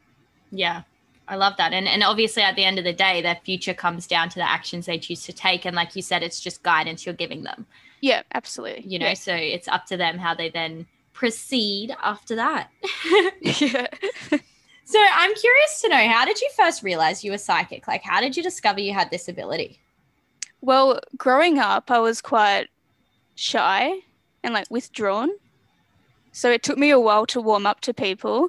Yeah. 0.51 0.83
I 1.29 1.37
love 1.37 1.57
that. 1.59 1.73
And 1.73 1.87
and 1.87 2.03
obviously 2.03 2.43
at 2.43 2.57
the 2.57 2.65
end 2.65 2.79
of 2.79 2.85
the 2.85 2.93
day, 2.93 3.23
their 3.23 3.39
future 3.45 3.73
comes 3.73 4.09
down 4.09 4.29
to 4.31 4.35
the 4.35 4.51
actions 4.51 4.87
they 4.87 4.99
choose 4.99 5.23
to 5.27 5.33
take. 5.33 5.65
And 5.65 5.77
like 5.77 5.95
you 5.95 6.03
said, 6.03 6.23
it's 6.25 6.41
just 6.41 6.63
guidance 6.65 7.07
you're 7.07 7.15
giving 7.15 7.45
them. 7.45 7.65
Yeah, 8.01 8.23
absolutely. 8.35 8.85
You 8.87 8.99
know, 8.99 9.07
Yeah. 9.07 9.15
so 9.15 9.33
it's 9.35 9.69
up 9.69 9.87
to 9.87 9.97
them 9.97 10.19
how 10.19 10.35
they 10.35 10.51
then 10.51 10.87
proceed 11.23 11.95
after 12.03 12.35
that. 12.35 12.69
yeah. 13.41 13.87
so 14.85 14.99
I'm 15.15 15.35
curious 15.37 15.81
to 15.81 15.89
know 15.89 16.09
how 16.09 16.25
did 16.25 16.41
you 16.41 16.51
first 16.57 16.83
realize 16.83 17.23
you 17.23 17.31
were 17.31 17.39
psychic? 17.39 17.87
Like 17.87 18.03
how 18.03 18.21
did 18.21 18.37
you 18.37 18.43
discover 18.43 18.81
you 18.81 18.93
had 18.93 19.09
this 19.13 19.29
ability? 19.29 19.79
Well, 20.63 20.99
growing 21.17 21.61
up, 21.61 21.93
I 21.93 22.01
was 22.01 22.21
quite 22.21 22.71
shy 23.37 24.01
and 24.43 24.53
like 24.53 24.69
withdrawn. 24.69 25.31
So 26.33 26.51
it 26.51 26.65
took 26.65 26.77
me 26.77 26.91
a 26.91 26.99
while 26.99 27.25
to 27.27 27.41
warm 27.41 27.67
up 27.67 27.83
to 27.83 27.95
people. 27.95 28.49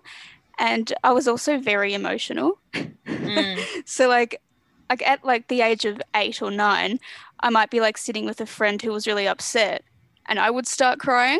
And 0.57 0.91
I 1.03 1.11
was 1.11 1.27
also 1.27 1.59
very 1.59 1.93
emotional. 1.93 2.57
Mm, 2.73 3.59
So, 3.85 4.07
like, 4.07 4.41
like 4.89 5.07
at 5.07 5.23
like 5.23 5.47
the 5.47 5.61
age 5.61 5.85
of 5.85 6.01
eight 6.15 6.41
or 6.41 6.49
nine, 6.49 6.99
I 7.39 7.51
might 7.51 7.69
be 7.69 7.81
like 7.81 7.99
sitting 7.99 8.25
with 8.25 8.41
a 8.41 8.47
friend 8.47 8.81
who 8.81 8.91
was 8.91 9.05
really 9.05 9.27
upset, 9.27 9.83
and 10.25 10.39
I 10.39 10.49
would 10.49 10.65
start 10.67 10.99
crying, 10.99 11.39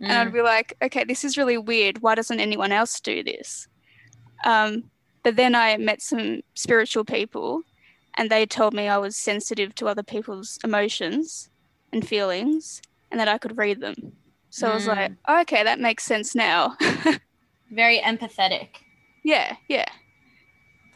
mm. 0.00 0.04
and 0.08 0.12
I'd 0.12 0.28
mm. 0.28 0.34
be 0.34 0.42
like, 0.42 0.76
okay, 0.82 1.04
this 1.04 1.24
is 1.24 1.36
really 1.36 1.58
weird. 1.58 2.02
Why 2.02 2.14
doesn't 2.14 2.40
anyone 2.40 2.72
else 2.72 3.00
do 3.00 3.22
this? 3.22 3.68
Um, 4.44 4.90
but 5.22 5.36
then 5.36 5.54
I 5.54 5.76
met 5.76 6.02
some 6.02 6.42
spiritual 6.54 7.04
people, 7.04 7.62
and 8.14 8.30
they 8.30 8.46
told 8.46 8.74
me 8.74 8.88
I 8.88 8.98
was 8.98 9.16
sensitive 9.16 9.74
to 9.76 9.88
other 9.88 10.02
people's 10.02 10.58
emotions 10.62 11.50
and 11.92 12.06
feelings, 12.06 12.80
and 13.10 13.20
that 13.20 13.28
I 13.28 13.38
could 13.38 13.58
read 13.58 13.80
them. 13.80 14.12
So 14.50 14.66
mm. 14.66 14.70
I 14.70 14.74
was 14.74 14.86
like, 14.86 15.12
oh, 15.26 15.40
okay, 15.42 15.64
that 15.64 15.80
makes 15.80 16.04
sense 16.04 16.34
now. 16.34 16.76
Very 17.70 17.98
empathetic. 17.98 18.68
Yeah, 19.24 19.56
yeah. 19.68 19.86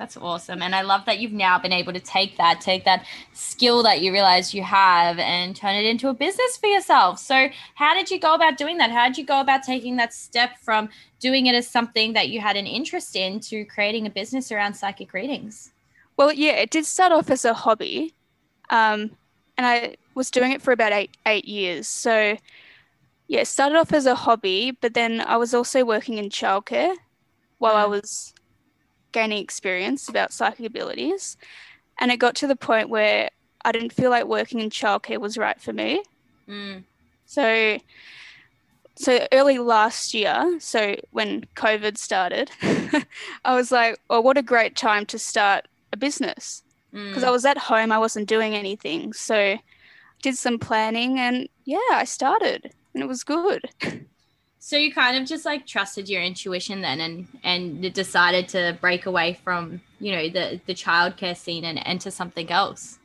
That's 0.00 0.16
awesome. 0.16 0.62
And 0.62 0.74
I 0.74 0.80
love 0.80 1.04
that 1.04 1.18
you've 1.18 1.34
now 1.34 1.58
been 1.58 1.74
able 1.74 1.92
to 1.92 2.00
take 2.00 2.38
that, 2.38 2.62
take 2.62 2.86
that 2.86 3.04
skill 3.34 3.82
that 3.82 4.00
you 4.00 4.12
realize 4.12 4.54
you 4.54 4.62
have 4.62 5.18
and 5.18 5.54
turn 5.54 5.74
it 5.74 5.84
into 5.84 6.08
a 6.08 6.14
business 6.14 6.56
for 6.56 6.68
yourself. 6.68 7.18
So, 7.18 7.50
how 7.74 7.92
did 7.92 8.10
you 8.10 8.18
go 8.18 8.32
about 8.32 8.56
doing 8.56 8.78
that? 8.78 8.90
How 8.90 9.08
did 9.08 9.18
you 9.18 9.26
go 9.26 9.42
about 9.42 9.62
taking 9.62 9.96
that 9.96 10.14
step 10.14 10.56
from 10.62 10.88
doing 11.20 11.44
it 11.48 11.54
as 11.54 11.68
something 11.68 12.14
that 12.14 12.30
you 12.30 12.40
had 12.40 12.56
an 12.56 12.66
interest 12.66 13.14
in 13.14 13.40
to 13.40 13.66
creating 13.66 14.06
a 14.06 14.10
business 14.10 14.50
around 14.50 14.72
psychic 14.72 15.12
readings? 15.12 15.70
Well, 16.16 16.32
yeah, 16.32 16.52
it 16.52 16.70
did 16.70 16.86
start 16.86 17.12
off 17.12 17.28
as 17.28 17.44
a 17.44 17.52
hobby. 17.52 18.14
Um, 18.70 19.10
and 19.58 19.66
I 19.66 19.96
was 20.14 20.30
doing 20.30 20.52
it 20.52 20.62
for 20.62 20.72
about 20.72 20.92
eight, 20.92 21.14
eight 21.26 21.44
years. 21.44 21.86
So, 21.86 22.38
yeah, 23.28 23.40
it 23.40 23.48
started 23.48 23.76
off 23.76 23.92
as 23.92 24.06
a 24.06 24.14
hobby, 24.14 24.78
but 24.80 24.94
then 24.94 25.20
I 25.20 25.36
was 25.36 25.52
also 25.52 25.84
working 25.84 26.16
in 26.16 26.30
childcare 26.30 26.96
while 27.58 27.76
I 27.76 27.84
mm. 27.84 27.90
was 27.90 28.32
gaining 29.12 29.42
experience 29.42 30.08
about 30.08 30.32
psychic 30.32 30.66
abilities. 30.66 31.36
And 31.98 32.10
it 32.10 32.18
got 32.18 32.34
to 32.36 32.46
the 32.46 32.56
point 32.56 32.88
where 32.88 33.30
I 33.64 33.72
didn't 33.72 33.92
feel 33.92 34.10
like 34.10 34.26
working 34.26 34.60
in 34.60 34.70
childcare 34.70 35.18
was 35.18 35.36
right 35.36 35.60
for 35.60 35.72
me. 35.72 36.02
Mm. 36.48 36.84
So, 37.26 37.78
so 38.96 39.26
early 39.32 39.58
last 39.58 40.14
year, 40.14 40.58
so 40.58 40.96
when 41.10 41.44
COVID 41.56 41.98
started, 41.98 42.50
I 43.44 43.54
was 43.54 43.70
like, 43.70 44.00
well, 44.08 44.22
what 44.22 44.38
a 44.38 44.42
great 44.42 44.76
time 44.76 45.06
to 45.06 45.18
start 45.18 45.68
a 45.92 45.96
business. 45.96 46.62
Because 46.90 47.22
mm. 47.22 47.26
I 47.26 47.30
was 47.30 47.44
at 47.44 47.58
home, 47.58 47.92
I 47.92 47.98
wasn't 47.98 48.28
doing 48.28 48.54
anything. 48.54 49.12
So, 49.12 49.58
did 50.22 50.36
some 50.36 50.58
planning 50.58 51.18
and 51.18 51.48
yeah, 51.64 51.78
I 51.92 52.04
started 52.04 52.72
and 52.94 53.02
it 53.02 53.06
was 53.06 53.24
good. 53.24 53.68
So 54.62 54.76
you 54.76 54.92
kind 54.92 55.16
of 55.16 55.26
just 55.26 55.46
like 55.46 55.66
trusted 55.66 56.08
your 56.08 56.22
intuition 56.22 56.82
then 56.82 57.00
and 57.00 57.26
and 57.42 57.94
decided 57.94 58.46
to 58.50 58.76
break 58.80 59.06
away 59.06 59.38
from, 59.42 59.80
you 59.98 60.12
know, 60.12 60.28
the 60.28 60.60
the 60.66 60.74
childcare 60.74 61.36
scene 61.36 61.64
and 61.64 61.80
enter 61.86 62.10
something 62.10 62.50
else. 62.50 62.98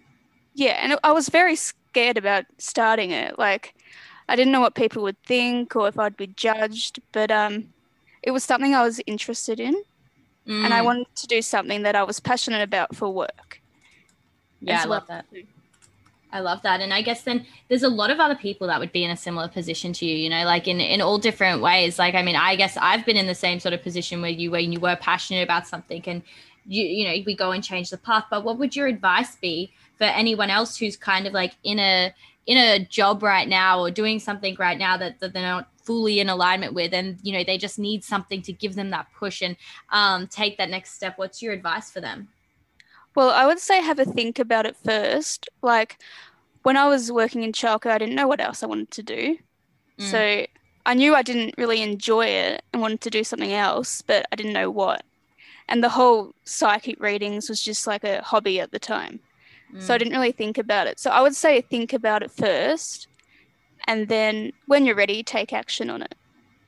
Yeah, 0.54 0.78
and 0.82 1.00
I 1.04 1.14
was 1.14 1.30
very 1.30 1.56
scared 1.56 2.18
about 2.18 2.46
starting 2.58 3.12
it. 3.12 3.40
Like 3.40 3.74
I 4.28 4.36
didn't 4.36 4.52
know 4.52 4.60
what 4.60 4.76
people 4.76 5.02
would 5.04 5.22
think 5.24 5.78
or 5.78 5.88
if 5.88 5.98
I'd 5.98 6.18
be 6.18 6.28
judged, 6.28 7.00
but 7.14 7.32
um 7.32 7.74
it 8.22 8.32
was 8.32 8.44
something 8.44 8.76
I 8.76 8.84
was 8.84 9.00
interested 9.08 9.62
in. 9.62 9.76
Mm. 10.46 10.66
And 10.66 10.74
I 10.74 10.82
mm. 10.82 10.86
wanted 10.86 11.16
to 11.16 11.28
do 11.28 11.42
something 11.42 11.84
that 11.84 11.96
I 11.96 12.04
was 12.04 12.20
passionate 12.20 12.64
about 12.64 12.96
for 12.96 13.10
work. 13.10 13.62
Yeah, 14.60 14.82
I 14.82 14.86
love 14.86 15.08
that. 15.08 15.26
I 16.36 16.42
love 16.42 16.62
that. 16.64 16.82
And 16.82 16.94
I 16.94 17.02
guess 17.02 17.24
then 17.24 17.46
there's 17.70 17.84
a 17.84 17.90
lot 17.90 18.12
of 18.12 18.20
other 18.20 18.36
people 18.36 18.68
that 18.68 18.78
would 18.78 18.92
be 18.92 19.06
in 19.06 19.10
a 19.10 19.16
similar 19.16 19.48
position 19.48 19.94
to 19.94 20.06
you, 20.06 20.16
you 20.16 20.30
know, 20.30 20.44
like 20.44 20.68
in, 20.68 20.82
in 20.82 21.00
all 21.00 21.18
different 21.18 21.62
ways. 21.62 21.98
Like, 21.98 22.14
I 22.14 22.22
mean, 22.24 22.36
I 22.36 22.58
guess 22.58 22.76
I've 22.76 23.06
been 23.06 23.16
in 23.16 23.26
the 23.26 23.34
same 23.34 23.62
sort 23.62 23.74
of 23.74 23.82
position 23.82 24.22
where 24.22 24.32
you, 24.32 24.52
when 24.52 24.74
you 24.74 24.82
were 24.82 24.98
passionate 24.98 25.44
about 25.44 25.66
something 25.66 26.04
and 26.06 26.22
you, 26.66 26.84
you 26.84 27.06
know, 27.06 27.24
we 27.26 27.38
go 27.38 27.52
and 27.52 27.64
change 27.64 27.90
the 27.90 27.98
path. 27.98 28.26
But 28.30 28.44
what 28.44 28.58
would 28.58 28.76
your 28.76 28.88
advice 28.88 29.38
be 29.38 29.72
for 29.98 30.04
anyone 30.04 30.50
else 30.50 30.76
who's 30.76 30.98
kind 30.98 31.26
of 31.26 31.32
like 31.32 31.54
in 31.64 31.80
a, 31.80 32.14
in 32.46 32.58
a 32.58 32.84
job 32.84 33.24
right 33.24 33.48
now 33.48 33.80
or 33.80 33.90
doing 33.90 34.20
something 34.20 34.58
right 34.60 34.78
now 34.78 34.98
that, 34.98 35.22
that 35.22 35.32
they're 35.32 35.42
not 35.42 35.70
fully 35.84 36.20
in 36.20 36.28
alignment 36.28 36.74
with 36.74 36.96
and 36.96 37.20
you 37.22 37.32
know 37.32 37.44
they 37.44 37.60
just 37.60 37.78
need 37.78 38.04
something 38.04 38.42
to 38.42 38.52
give 38.52 38.74
them 38.74 38.90
that 38.90 39.06
push 39.20 39.44
and 39.44 39.56
um, 39.92 40.26
take 40.26 40.58
that 40.58 40.68
next 40.68 40.94
step 40.96 41.14
what's 41.18 41.44
your 41.44 41.54
advice 41.54 41.92
for 41.92 42.02
them 42.02 42.28
well, 43.16 43.30
I 43.30 43.46
would 43.46 43.60
say 43.60 43.82
have 43.82 44.00
a 44.00 44.06
think 44.06 44.40
about 44.40 44.66
it 44.66 44.76
first. 44.84 45.50
Like 45.62 45.98
when 46.64 46.78
I 46.78 46.88
was 46.88 47.12
working 47.12 47.44
in 47.44 47.52
childcare, 47.52 47.92
I 47.92 47.98
didn't 47.98 48.16
know 48.16 48.28
what 48.28 48.42
else 48.42 48.62
I 48.62 48.68
wanted 48.68 48.92
to 48.92 49.04
do. 49.04 49.38
Mm. 50.00 50.12
So 50.12 50.46
I 50.86 50.94
knew 50.94 51.16
I 51.16 51.22
didn't 51.22 51.56
really 51.58 51.82
enjoy 51.82 52.26
it 52.26 52.64
and 52.72 52.82
wanted 52.82 53.02
to 53.02 53.10
do 53.10 53.24
something 53.24 53.54
else, 53.54 54.02
but 54.02 54.28
I 54.32 54.36
didn't 54.36 54.54
know 54.54 54.70
what. 54.70 55.04
And 55.68 55.84
the 55.84 55.90
whole 55.90 56.34
psychic 56.44 57.00
readings 57.00 57.50
was 57.50 57.62
just 57.62 57.88
like 57.88 58.04
a 58.04 58.22
hobby 58.22 58.60
at 58.60 58.72
the 58.72 58.80
time. 58.80 59.20
Mm. 59.74 59.82
So 59.82 59.94
I 59.94 59.98
mm. 59.98 60.00
didn't 60.00 60.14
really 60.14 60.32
think 60.32 60.58
about 60.58 60.88
it. 60.88 61.00
So 61.00 61.10
I 61.10 61.22
would 61.22 61.36
say 61.36 61.62
think 61.62 61.94
about 61.94 62.22
it 62.22 62.32
first. 62.32 63.08
And 63.88 64.08
then 64.08 64.52
when 64.68 64.86
you're 64.86 64.96
ready, 64.96 65.24
take 65.24 65.54
action 65.54 65.90
on 65.90 66.02
it. 66.02 66.16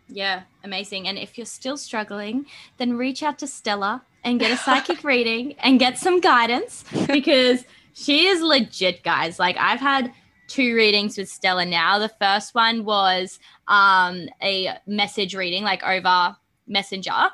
Yeah, 0.07 0.43
amazing. 0.63 1.07
And 1.07 1.17
if 1.17 1.37
you're 1.37 1.45
still 1.45 1.77
struggling, 1.77 2.45
then 2.77 2.97
reach 2.97 3.21
out 3.21 3.39
to 3.39 3.47
Stella 3.47 4.03
and 4.23 4.39
get 4.39 4.51
a 4.51 4.57
psychic 4.57 5.03
reading 5.03 5.55
and 5.59 5.79
get 5.79 5.97
some 5.97 6.19
guidance 6.19 6.83
because 7.07 7.63
she 7.93 8.27
is 8.27 8.41
legit, 8.41 9.03
guys. 9.03 9.39
Like 9.39 9.57
I've 9.57 9.79
had 9.79 10.11
two 10.47 10.75
readings 10.75 11.17
with 11.17 11.29
Stella 11.29 11.65
now. 11.65 11.99
The 11.99 12.09
first 12.09 12.55
one 12.55 12.85
was 12.85 13.39
um, 13.67 14.27
a 14.41 14.77
message 14.85 15.35
reading, 15.35 15.63
like 15.63 15.83
over 15.83 16.35
Messenger. 16.67 17.29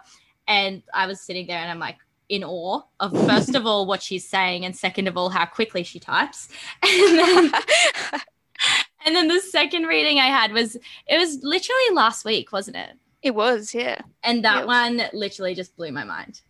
And 0.47 0.83
I 0.93 1.07
was 1.07 1.21
sitting 1.21 1.47
there 1.47 1.57
and 1.57 1.71
I'm 1.71 1.79
like 1.79 1.97
in 2.29 2.43
awe 2.43 2.81
of 2.99 3.11
first 3.25 3.55
of 3.55 3.65
all 3.67 3.85
what 3.85 4.01
she's 4.01 4.27
saying 4.27 4.65
and 4.65 4.75
second 4.75 5.07
of 5.07 5.17
all 5.17 5.29
how 5.29 5.45
quickly 5.45 5.83
she 5.83 5.99
types. 5.99 6.49
And 6.83 7.17
then 7.17 7.51
and 9.05 9.15
then 9.15 9.27
the 9.27 9.41
second 9.41 9.83
reading 9.83 10.19
I 10.19 10.27
had 10.27 10.53
was 10.53 10.75
it 10.75 11.17
was 11.17 11.39
literally 11.43 11.93
last 11.93 12.23
week, 12.23 12.51
wasn't 12.51 12.77
it? 12.77 12.91
It 13.21 13.35
was, 13.35 13.73
yeah. 13.73 14.01
And 14.23 14.43
that 14.43 14.67
one 14.67 15.01
literally 15.13 15.55
just 15.55 15.75
blew 15.75 15.91
my 15.91 16.03
mind. 16.03 16.41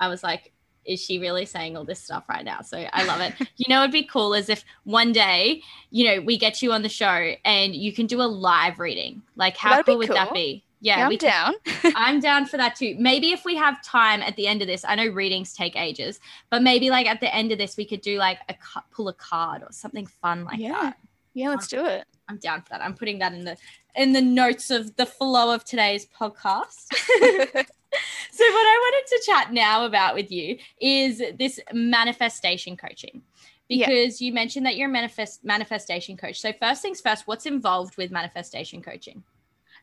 I 0.00 0.08
was 0.08 0.22
like, 0.22 0.52
is 0.84 1.02
she 1.02 1.18
really 1.18 1.44
saying 1.44 1.76
all 1.76 1.84
this 1.84 2.00
stuff 2.00 2.24
right 2.28 2.44
now? 2.44 2.60
So 2.62 2.78
I 2.92 3.04
love 3.04 3.20
it. 3.20 3.34
you 3.56 3.66
know, 3.68 3.80
it'd 3.80 3.92
be 3.92 4.04
cool 4.04 4.34
as 4.34 4.48
if 4.48 4.64
one 4.84 5.12
day, 5.12 5.62
you 5.90 6.06
know, 6.06 6.20
we 6.20 6.38
get 6.38 6.62
you 6.62 6.72
on 6.72 6.82
the 6.82 6.88
show 6.88 7.34
and 7.44 7.74
you 7.74 7.92
can 7.92 8.06
do 8.06 8.20
a 8.20 8.24
live 8.24 8.78
reading. 8.78 9.22
Like, 9.34 9.56
how 9.56 9.82
cool 9.82 9.98
would 9.98 10.08
that 10.08 10.32
be? 10.32 10.64
Yeah, 10.80 10.98
yeah 10.98 11.06
I'm 11.06 11.16
down. 11.16 11.54
I'm 11.96 12.20
down 12.20 12.46
for 12.46 12.56
that 12.58 12.76
too. 12.76 12.94
Maybe 12.98 13.32
if 13.32 13.44
we 13.44 13.56
have 13.56 13.82
time 13.82 14.22
at 14.22 14.36
the 14.36 14.46
end 14.46 14.62
of 14.62 14.68
this, 14.68 14.84
I 14.84 14.94
know 14.94 15.08
readings 15.08 15.52
take 15.52 15.76
ages, 15.76 16.20
but 16.50 16.62
maybe 16.62 16.90
like 16.90 17.06
at 17.06 17.20
the 17.20 17.34
end 17.34 17.50
of 17.50 17.58
this, 17.58 17.76
we 17.76 17.84
could 17.84 18.02
do 18.02 18.18
like 18.18 18.38
a 18.48 18.54
pull 18.92 19.08
a 19.08 19.14
card 19.14 19.62
or 19.62 19.72
something 19.72 20.06
fun 20.06 20.44
like 20.44 20.58
yeah. 20.58 20.72
that. 20.82 20.98
Yeah, 21.34 21.50
let's 21.50 21.66
do 21.66 21.84
it. 21.84 22.04
I'm 22.28 22.38
down 22.38 22.62
for 22.62 22.70
that. 22.70 22.82
I'm 22.82 22.94
putting 22.94 23.18
that 23.18 23.32
in 23.32 23.44
the 23.44 23.56
in 23.94 24.12
the 24.12 24.22
notes 24.22 24.70
of 24.70 24.96
the 24.96 25.06
flow 25.06 25.54
of 25.54 25.64
today's 25.64 26.06
podcast. 26.06 26.86
so 28.30 28.44
what 28.44 28.66
I 28.66 28.78
wanted 28.82 29.08
to 29.08 29.22
chat 29.26 29.52
now 29.52 29.84
about 29.84 30.14
with 30.14 30.30
you 30.30 30.58
is 30.80 31.22
this 31.38 31.60
manifestation 31.72 32.76
coaching. 32.76 33.22
Because 33.68 34.20
yeah. 34.20 34.26
you 34.26 34.32
mentioned 34.32 34.64
that 34.66 34.76
you're 34.76 34.88
a 34.88 34.92
manifest 34.92 35.44
manifestation 35.44 36.16
coach. 36.16 36.40
So 36.40 36.52
first 36.52 36.82
things 36.82 37.00
first, 37.00 37.26
what's 37.26 37.46
involved 37.46 37.96
with 37.96 38.12
manifestation 38.12 38.80
coaching? 38.80 39.24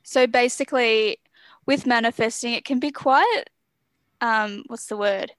So 0.04 0.26
basically 0.26 1.20
with 1.66 1.86
manifesting 1.86 2.54
it 2.54 2.66
can 2.66 2.80
be 2.80 2.92
quite 2.92 3.44
um 4.22 4.64
what's 4.68 4.88
the 4.88 4.98
word? 4.98 5.32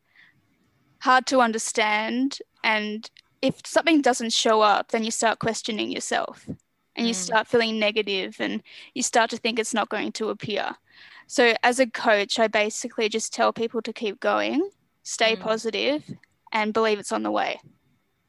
hard 1.04 1.26
to 1.26 1.38
understand 1.40 2.38
and 2.62 3.11
if 3.43 3.61
something 3.66 4.00
doesn't 4.00 4.33
show 4.33 4.62
up 4.62 4.90
then 4.90 5.04
you 5.04 5.11
start 5.11 5.38
questioning 5.38 5.90
yourself 5.90 6.49
and 6.97 7.07
you 7.07 7.12
mm. 7.12 7.16
start 7.16 7.47
feeling 7.47 7.78
negative 7.78 8.37
and 8.38 8.62
you 8.95 9.02
start 9.02 9.28
to 9.28 9.37
think 9.37 9.59
it's 9.59 9.75
not 9.75 9.90
going 9.90 10.12
to 10.12 10.31
appear. 10.31 10.75
So, 11.26 11.54
as 11.62 11.81
a 11.81 11.87
coach, 11.87 12.38
I 12.38 12.49
basically 12.49 13.09
just 13.09 13.33
tell 13.33 13.52
people 13.52 13.83
to 13.83 13.93
keep 13.93 14.21
going, 14.21 14.71
stay 15.02 15.37
mm. 15.37 15.40
positive, 15.40 16.02
and 16.52 16.73
believe 16.73 16.99
it's 16.99 17.12
on 17.12 17.23
the 17.23 17.31
way. 17.31 17.61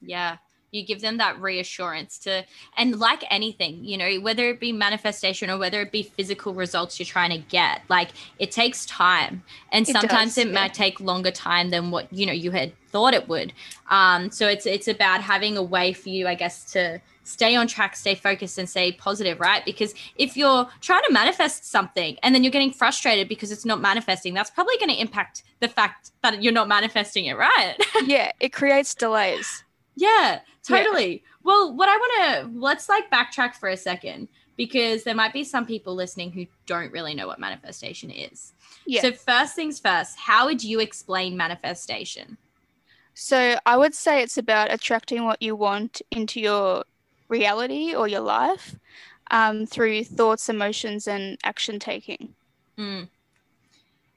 Yeah. 0.02 0.38
You 0.76 0.86
give 0.86 1.02
them 1.02 1.18
that 1.18 1.40
reassurance 1.42 2.18
to, 2.20 2.46
and 2.78 3.00
like 3.00 3.24
anything, 3.30 3.84
you 3.84 3.98
know, 3.98 4.16
whether 4.16 4.50
it 4.50 4.60
be 4.60 4.72
manifestation 4.72 5.50
or 5.50 5.58
whether 5.58 5.82
it 5.82 5.92
be 5.92 6.04
physical 6.04 6.54
results 6.54 7.00
you're 7.00 7.06
trying 7.06 7.32
to 7.32 7.38
get, 7.38 7.82
like 7.90 8.10
it 8.40 8.52
takes 8.52 8.86
time. 8.86 9.44
And 9.72 9.88
sometimes 9.88 10.38
it, 10.38 10.42
does, 10.42 10.46
it 10.46 10.48
yeah. 10.48 10.54
might 10.54 10.74
take 10.74 11.00
longer 11.00 11.32
time 11.32 11.70
than 11.70 11.92
what, 11.92 12.12
you 12.12 12.26
know, 12.26 12.34
you 12.34 12.52
had 12.52 12.74
thought 12.90 13.14
it 13.14 13.28
would. 13.28 13.54
Um, 13.90 14.32
so 14.32 14.48
it's, 14.48 14.66
it's 14.66 14.88
about 14.88 15.22
having 15.22 15.58
a 15.58 15.64
way 15.64 15.94
for 15.94 16.10
you, 16.10 16.28
I 16.28 16.36
guess, 16.36 16.72
to, 16.74 17.02
stay 17.26 17.56
on 17.56 17.68
track, 17.68 17.96
stay 17.96 18.16
focused, 18.16 18.58
and 18.58 18.70
stay 18.70 18.94
positive, 18.94 19.40
right? 19.40 19.66
Because 19.66 19.94
if 20.16 20.38
you're 20.38 20.68
trying 20.80 21.02
to 21.08 21.12
manifest 21.12 21.66
something 21.66 22.18
and 22.24 22.34
then 22.34 22.44
you're 22.44 22.52
getting 22.52 22.72
frustrated 22.72 23.28
because 23.28 23.52
it's 23.52 23.66
not 23.66 23.82
manifesting, 23.82 24.34
that's 24.34 24.50
probably 24.50 24.78
going 24.78 24.90
to 24.90 25.00
impact 25.02 25.44
the 25.60 25.68
fact 25.68 26.12
that 26.24 26.42
you're 26.42 26.54
not 26.54 26.68
manifesting 26.68 27.26
it, 27.26 27.36
right? 27.36 27.76
yeah, 28.06 28.32
it 28.40 28.54
creates 28.54 28.96
delays. 28.96 29.65
Yeah, 29.96 30.40
totally. 30.64 31.14
Yeah. 31.14 31.30
Well, 31.44 31.74
what 31.74 31.90
I 31.90 31.96
want 31.96 32.54
to 32.54 32.60
let's 32.60 32.90
like 32.90 33.10
backtrack 33.10 33.56
for 33.56 33.70
a 33.70 33.78
second 33.78 34.28
because 34.58 35.04
there 35.04 35.16
might 35.16 35.34
be 35.34 35.44
some 35.44 35.66
people 35.66 35.96
listening 35.96 36.32
who 36.32 36.46
don't 36.66 36.92
really 36.92 37.14
know 37.14 37.28
what 37.28 37.40
manifestation 37.40 38.10
is. 38.10 38.54
Yeah. 38.86 39.02
So 39.02 39.12
first 39.12 39.56
things 39.56 39.80
first, 39.80 40.18
how 40.18 40.46
would 40.46 40.64
you 40.64 40.80
explain 40.80 41.36
manifestation? 41.36 42.38
So 43.14 43.58
I 43.66 43.78
would 43.78 43.94
say 43.94 44.22
it's 44.22 44.38
about 44.38 44.74
attracting 44.74 45.24
what 45.24 45.42
you 45.42 45.56
want 45.56 46.02
into 46.12 46.40
your 46.40 46.84
reality 47.30 47.96
or 47.96 48.08
your 48.08 48.22
life 48.22 48.76
um, 49.32 49.66
through 49.66 50.04
thoughts, 50.04 50.50
emotions, 50.50 51.08
and 51.08 51.38
action 51.44 51.80
taking. 51.80 52.36
Mm. 52.78 53.08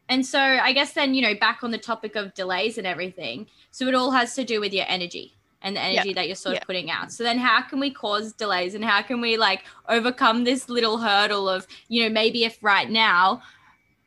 And 0.09 0.27
so 0.27 0.41
I 0.41 0.73
guess 0.73 0.93
then, 0.93 1.15
you 1.15 1.23
know, 1.23 1.35
back 1.35 1.63
on 1.63 1.71
the 1.71 1.79
topic 1.79 2.17
of 2.17 2.35
delays 2.35 2.79
and 2.79 2.87
everything. 2.87 3.47
So 3.71 3.87
it 3.87 3.95
all 3.95 4.11
has 4.11 4.35
to 4.35 4.45
do 4.45 4.61
with 4.61 4.73
your 4.73 4.87
energy 4.89 5.38
and 5.63 5.77
the 5.77 5.81
energy 5.81 6.13
that 6.13 6.27
you're 6.27 6.37
sort 6.37 6.57
of 6.57 6.63
putting 6.63 6.91
out. 6.91 7.13
So 7.13 7.25
then 7.25 7.39
how 7.39 7.63
can 7.63 7.81
we 7.81 7.91
cause 7.91 8.33
delays 8.33 8.75
and 8.75 8.85
how 8.85 9.03
can 9.03 9.21
we 9.21 9.37
like 9.37 9.65
overcome 9.89 10.45
this 10.45 10.69
little 10.69 10.99
hurdle 10.99 11.49
of, 11.49 11.67
you 11.89 12.03
know, 12.03 12.11
maybe 12.11 12.45
if 12.45 12.59
right 12.63 12.89
now 12.89 13.43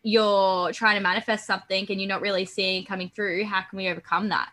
you're 0.03 0.71
trying 0.71 0.95
to 0.95 1.01
manifest 1.01 1.45
something 1.45 1.85
and 1.89 1.99
you're 1.99 2.07
not 2.07 2.21
really 2.21 2.45
seeing 2.45 2.81
it 2.83 2.87
coming 2.87 3.11
through, 3.13 3.43
how 3.45 3.61
can 3.61 3.77
we 3.77 3.87
overcome 3.89 4.29
that? 4.29 4.49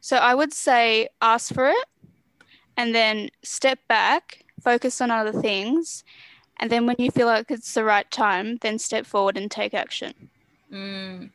So 0.00 0.16
I 0.16 0.34
would 0.34 0.52
say 0.52 1.08
ask 1.22 1.52
for 1.54 1.68
it 1.68 1.86
and 2.76 2.94
then 2.94 3.30
step 3.42 3.78
back, 3.88 4.44
focus 4.60 5.00
on 5.00 5.10
other 5.10 5.32
things. 5.32 6.04
And 6.58 6.70
then 6.70 6.86
when 6.86 6.96
you 6.98 7.10
feel 7.10 7.26
like 7.26 7.50
it's 7.50 7.74
the 7.74 7.84
right 7.84 8.10
time, 8.10 8.58
then 8.62 8.78
step 8.78 9.06
forward 9.06 9.36
and 9.36 9.50
take 9.50 9.74
action. 9.74 10.30
Mm, 10.72 11.30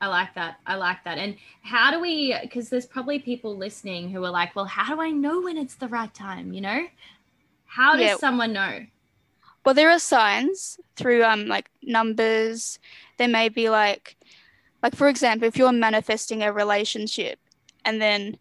I 0.00 0.06
like 0.06 0.34
that. 0.34 0.60
I 0.66 0.76
like 0.76 1.02
that. 1.04 1.18
And 1.18 1.36
how 1.62 1.90
do 1.90 2.00
we, 2.00 2.34
because 2.42 2.68
there's 2.68 2.86
probably 2.86 3.18
people 3.18 3.56
listening 3.56 4.10
who 4.10 4.24
are 4.24 4.30
like, 4.30 4.54
well, 4.54 4.64
how 4.64 4.94
do 4.94 5.00
I 5.00 5.10
know 5.10 5.40
when 5.40 5.58
it's 5.58 5.74
the 5.74 5.88
right 5.88 6.12
time? 6.14 6.52
You 6.52 6.60
know, 6.60 6.86
how 7.66 7.92
does 7.92 8.02
yeah. 8.02 8.16
someone 8.16 8.52
know? 8.52 8.86
Well, 9.64 9.74
there 9.74 9.90
are 9.90 9.98
signs 9.98 10.80
through 10.96 11.24
um 11.24 11.46
like 11.46 11.68
numbers. 11.82 12.78
There 13.18 13.28
may 13.28 13.48
be 13.48 13.68
like, 13.68 14.16
like 14.82 14.94
for 14.94 15.08
example, 15.08 15.46
if 15.46 15.56
you're 15.56 15.72
manifesting 15.72 16.42
a 16.42 16.52
relationship, 16.52 17.38
and 17.84 18.00
then 18.00 18.38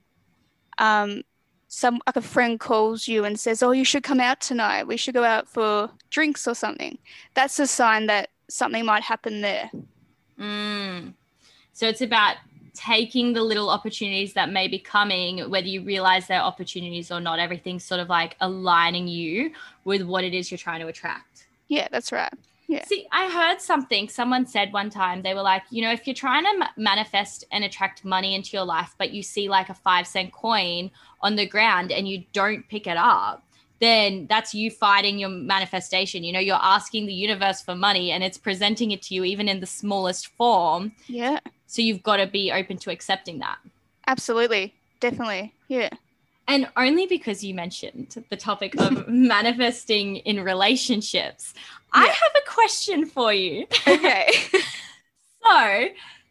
um 0.78 1.24
some 1.68 2.00
like 2.06 2.16
a 2.16 2.22
friend 2.22 2.60
calls 2.60 3.08
you 3.08 3.26
and 3.26 3.38
says, 3.38 3.62
"Oh, 3.62 3.72
you 3.72 3.84
should 3.84 4.04
come 4.04 4.22
out 4.22 4.40
tonight. 4.40 4.88
We 4.88 4.96
should 4.96 5.16
go 5.16 5.26
out 5.26 5.50
for 5.50 5.92
drinks 6.10 6.48
or 6.48 6.56
something." 6.56 6.98
That's 7.34 7.60
a 7.60 7.68
sign 7.68 8.06
that 8.08 8.30
something 8.50 8.86
might 8.86 9.04
happen 9.04 9.42
there. 9.42 9.70
Mm. 10.40 11.14
So 11.78 11.88
it's 11.88 12.02
about 12.02 12.38
taking 12.74 13.34
the 13.34 13.44
little 13.44 13.70
opportunities 13.70 14.34
that 14.34 14.52
may 14.52 14.68
be 14.68 14.80
coming, 14.80 15.48
whether 15.48 15.68
you 15.68 15.84
realize 15.84 16.26
they're 16.26 16.42
opportunities 16.42 17.12
or 17.12 17.20
not. 17.20 17.38
Everything's 17.38 17.84
sort 17.84 18.00
of 18.00 18.10
like 18.10 18.36
aligning 18.42 19.08
you 19.08 19.52
with 19.84 20.02
what 20.02 20.24
it 20.24 20.34
is 20.34 20.50
you're 20.50 20.58
trying 20.58 20.80
to 20.80 20.88
attract. 20.88 21.46
Yeah, 21.68 21.88
that's 21.92 22.12
right. 22.12 22.34
Yeah. 22.68 22.84
See, 22.86 23.06
I 23.12 23.30
heard 23.30 23.62
something 23.62 24.10
someone 24.10 24.48
said 24.48 24.74
one 24.74 24.90
time. 24.90 25.22
They 25.22 25.36
were 25.36 25.44
like, 25.44 25.62
you 25.70 25.84
know, 25.84 25.92
if 25.92 26.08
you're 26.08 26.16
trying 26.16 26.46
to 26.46 26.58
ma- 26.58 26.70
manifest 26.78 27.46
and 27.52 27.64
attract 27.64 28.04
money 28.04 28.34
into 28.34 28.58
your 28.58 28.66
life, 28.66 28.96
but 28.98 29.12
you 29.12 29.22
see 29.22 29.48
like 29.48 29.70
a 29.70 29.76
five 29.76 30.08
cent 30.08 30.32
coin 30.32 30.90
on 31.22 31.36
the 31.36 31.46
ground 31.46 31.92
and 31.92 32.08
you 32.08 32.24
don't 32.34 32.68
pick 32.70 32.88
it 32.88 32.98
up, 32.98 33.44
then 33.78 34.26
that's 34.26 34.56
you 34.56 34.72
fighting 34.72 35.20
your 35.20 35.30
manifestation. 35.30 36.24
You 36.24 36.34
know, 36.34 36.40
you're 36.40 36.56
asking 36.56 37.06
the 37.06 37.14
universe 37.14 37.62
for 37.62 37.76
money 37.76 38.10
and 38.10 38.24
it's 38.24 38.40
presenting 38.40 38.90
it 38.90 39.04
to 39.04 39.14
you 39.14 39.24
even 39.24 39.48
in 39.48 39.60
the 39.60 39.68
smallest 39.68 40.30
form. 40.30 40.94
Yeah. 41.06 41.40
So 41.68 41.82
you've 41.82 42.04
got 42.04 42.18
to 42.18 42.28
be 42.28 42.52
open 42.52 42.78
to 42.78 42.92
accepting 42.92 43.40
that. 43.40 43.58
Absolutely. 44.08 44.74
Definitely. 45.00 45.54
Yeah. 45.68 45.90
And 46.48 46.70
only 46.78 47.06
because 47.08 47.44
you 47.44 47.54
mentioned 47.54 48.24
the 48.30 48.38
topic 48.38 48.80
of 48.80 49.08
manifesting 49.10 50.18
in 50.18 50.42
relationships, 50.42 51.54
yeah. 51.94 52.02
I 52.02 52.06
have 52.08 52.32
a 52.36 52.50
question 52.50 53.06
for 53.06 53.34
you. 53.34 53.68
Okay. 53.86 54.30
so, 55.44 55.88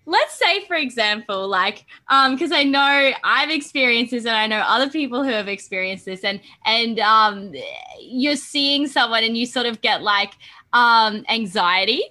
let's 0.07 0.39
say 0.39 0.65
for 0.67 0.77
example 0.77 1.49
like 1.49 1.85
um 2.09 2.35
because 2.35 2.53
i 2.53 2.63
know 2.63 3.11
i've 3.25 3.51
experienced 3.51 4.13
this 4.13 4.25
and 4.25 4.37
i 4.37 4.47
know 4.47 4.61
other 4.61 4.89
people 4.89 5.25
who 5.25 5.31
have 5.31 5.49
experienced 5.49 6.05
this 6.05 6.23
and 6.23 6.41
and 6.65 7.01
um 7.01 7.53
you're 8.01 8.37
seeing 8.37 8.87
someone 8.87 9.25
and 9.25 9.37
you 9.37 9.45
sort 9.45 9.67
of 9.67 9.81
get 9.81 10.03
like 10.03 10.33
um 10.73 11.25
anxiety 11.29 12.05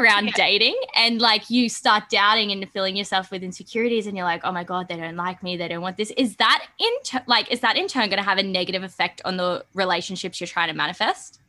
around 0.00 0.26
yeah. 0.26 0.32
dating 0.36 0.78
and 0.94 1.20
like 1.20 1.48
you 1.50 1.68
start 1.68 2.04
doubting 2.10 2.52
and 2.52 2.68
filling 2.72 2.96
yourself 2.96 3.30
with 3.30 3.42
insecurities 3.42 4.06
and 4.06 4.16
you're 4.16 4.26
like 4.26 4.40
oh 4.44 4.52
my 4.52 4.64
god 4.64 4.88
they 4.88 4.96
don't 4.96 5.16
like 5.16 5.42
me 5.42 5.56
they 5.56 5.68
don't 5.68 5.82
want 5.82 5.96
this 5.96 6.12
is 6.16 6.36
that 6.36 6.66
in 6.78 6.90
ter- 7.04 7.24
like 7.26 7.50
is 7.50 7.60
that 7.60 7.76
in 7.76 7.88
turn 7.88 8.08
going 8.08 8.18
to 8.18 8.22
have 8.22 8.38
a 8.38 8.42
negative 8.42 8.82
effect 8.82 9.22
on 9.24 9.36
the 9.36 9.64
relationships 9.74 10.40
you're 10.40 10.46
trying 10.46 10.68
to 10.68 10.74
manifest 10.74 11.40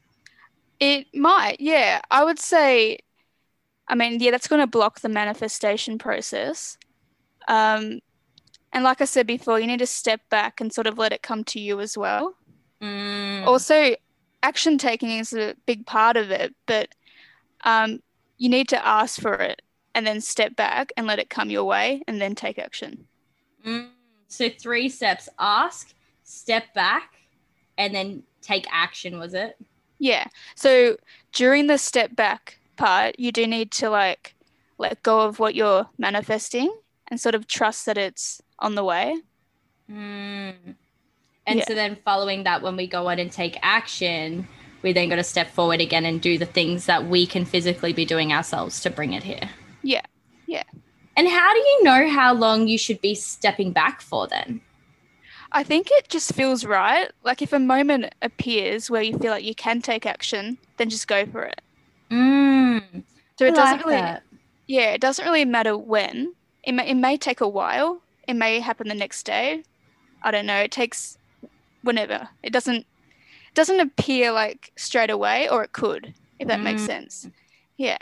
it 0.79 1.07
might 1.13 1.57
yeah 1.59 2.01
i 2.11 2.23
would 2.23 2.39
say 2.39 2.97
I 3.87 3.95
mean, 3.95 4.19
yeah, 4.19 4.31
that's 4.31 4.47
going 4.47 4.61
to 4.61 4.67
block 4.67 4.99
the 4.99 5.09
manifestation 5.09 5.97
process. 5.97 6.77
Um, 7.47 7.99
and 8.73 8.83
like 8.83 9.01
I 9.01 9.05
said 9.05 9.25
before, 9.25 9.59
you 9.59 9.67
need 9.67 9.79
to 9.79 9.87
step 9.87 10.21
back 10.29 10.59
and 10.59 10.73
sort 10.73 10.87
of 10.87 10.97
let 10.97 11.13
it 11.13 11.21
come 11.21 11.43
to 11.45 11.59
you 11.59 11.79
as 11.79 11.97
well. 11.97 12.35
Mm. 12.81 13.45
Also, 13.47 13.95
action 14.43 14.77
taking 14.77 15.11
is 15.11 15.33
a 15.33 15.55
big 15.65 15.85
part 15.85 16.17
of 16.17 16.31
it, 16.31 16.53
but 16.65 16.89
um, 17.63 18.01
you 18.37 18.49
need 18.49 18.69
to 18.69 18.87
ask 18.87 19.19
for 19.19 19.33
it 19.35 19.61
and 19.93 20.05
then 20.05 20.21
step 20.21 20.55
back 20.55 20.91
and 20.95 21.07
let 21.07 21.19
it 21.19 21.29
come 21.29 21.49
your 21.49 21.65
way 21.65 22.03
and 22.07 22.21
then 22.21 22.35
take 22.35 22.59
action. 22.59 23.07
Mm. 23.65 23.89
So, 24.27 24.49
three 24.49 24.89
steps 24.89 25.29
ask, 25.39 25.93
step 26.23 26.73
back, 26.73 27.15
and 27.77 27.95
then 27.95 28.23
take 28.41 28.67
action, 28.71 29.17
was 29.17 29.33
it? 29.33 29.57
Yeah. 29.99 30.27
So, 30.55 30.97
during 31.31 31.67
the 31.67 31.77
step 31.77 32.15
back 32.15 32.59
part, 32.75 33.19
you 33.19 33.31
do 33.31 33.47
need 33.47 33.71
to 33.71 33.89
like 33.89 34.35
let 34.77 35.01
go 35.03 35.21
of 35.21 35.39
what 35.39 35.55
you're 35.55 35.87
manifesting 35.97 36.71
and 37.07 37.19
sort 37.19 37.35
of 37.35 37.47
trust 37.47 37.85
that 37.85 37.97
it's 37.97 38.41
on 38.59 38.75
the 38.75 38.83
way. 38.83 39.17
Mm. 39.89 40.75
And 41.47 41.59
yeah. 41.59 41.65
so 41.65 41.73
then 41.73 41.97
following 42.03 42.43
that, 42.43 42.61
when 42.61 42.75
we 42.75 42.87
go 42.87 43.07
on 43.07 43.19
and 43.19 43.31
take 43.31 43.57
action, 43.61 44.47
we 44.81 44.93
then 44.93 45.09
got 45.09 45.15
to 45.15 45.23
step 45.23 45.49
forward 45.49 45.81
again 45.81 46.05
and 46.05 46.21
do 46.21 46.37
the 46.37 46.45
things 46.45 46.85
that 46.85 47.07
we 47.07 47.25
can 47.25 47.45
physically 47.45 47.93
be 47.93 48.05
doing 48.05 48.31
ourselves 48.31 48.81
to 48.81 48.89
bring 48.89 49.13
it 49.13 49.23
here. 49.23 49.49
Yeah. 49.83 50.05
Yeah. 50.45 50.63
And 51.15 51.27
how 51.27 51.53
do 51.53 51.59
you 51.59 51.83
know 51.83 52.09
how 52.09 52.33
long 52.33 52.67
you 52.67 52.77
should 52.77 53.01
be 53.01 53.15
stepping 53.15 53.71
back 53.71 54.01
for 54.01 54.27
then? 54.27 54.61
I 55.51 55.63
think 55.63 55.87
it 55.91 56.09
just 56.09 56.33
feels 56.33 56.65
right. 56.65 57.09
Like 57.23 57.41
if 57.41 57.53
a 57.53 57.59
moment 57.59 58.13
appears 58.21 58.89
where 58.89 59.01
you 59.01 59.17
feel 59.17 59.31
like 59.31 59.43
you 59.43 59.55
can 59.55 59.81
take 59.81 60.05
action, 60.05 60.57
then 60.77 60.89
just 60.89 61.07
go 61.07 61.25
for 61.25 61.43
it. 61.43 61.61
Mm, 62.11 63.03
so 63.37 63.45
it 63.45 63.53
I 63.53 63.55
doesn't 63.55 63.77
like 63.77 63.85
really, 63.85 63.97
that. 63.97 64.23
yeah, 64.67 64.91
it 64.91 65.01
doesn't 65.01 65.25
really 65.25 65.45
matter 65.45 65.77
when. 65.77 66.33
It 66.63 66.73
may, 66.73 66.89
it 66.89 66.95
may 66.95 67.17
take 67.17 67.41
a 67.41 67.47
while. 67.47 68.01
It 68.27 68.35
may 68.35 68.59
happen 68.59 68.87
the 68.87 68.93
next 68.93 69.23
day. 69.23 69.63
I 70.21 70.31
don't 70.31 70.45
know. 70.45 70.59
It 70.59 70.71
takes 70.71 71.17
whenever. 71.81 72.29
It 72.43 72.51
doesn't 72.51 72.85
doesn't 73.57 73.79
appear 73.79 74.31
like 74.31 74.71
straight 74.75 75.09
away, 75.09 75.49
or 75.49 75.63
it 75.63 75.73
could, 75.73 76.13
if 76.37 76.47
that 76.47 76.59
mm. 76.59 76.63
makes 76.65 76.83
sense. 76.83 77.27
Yeah. 77.75 77.97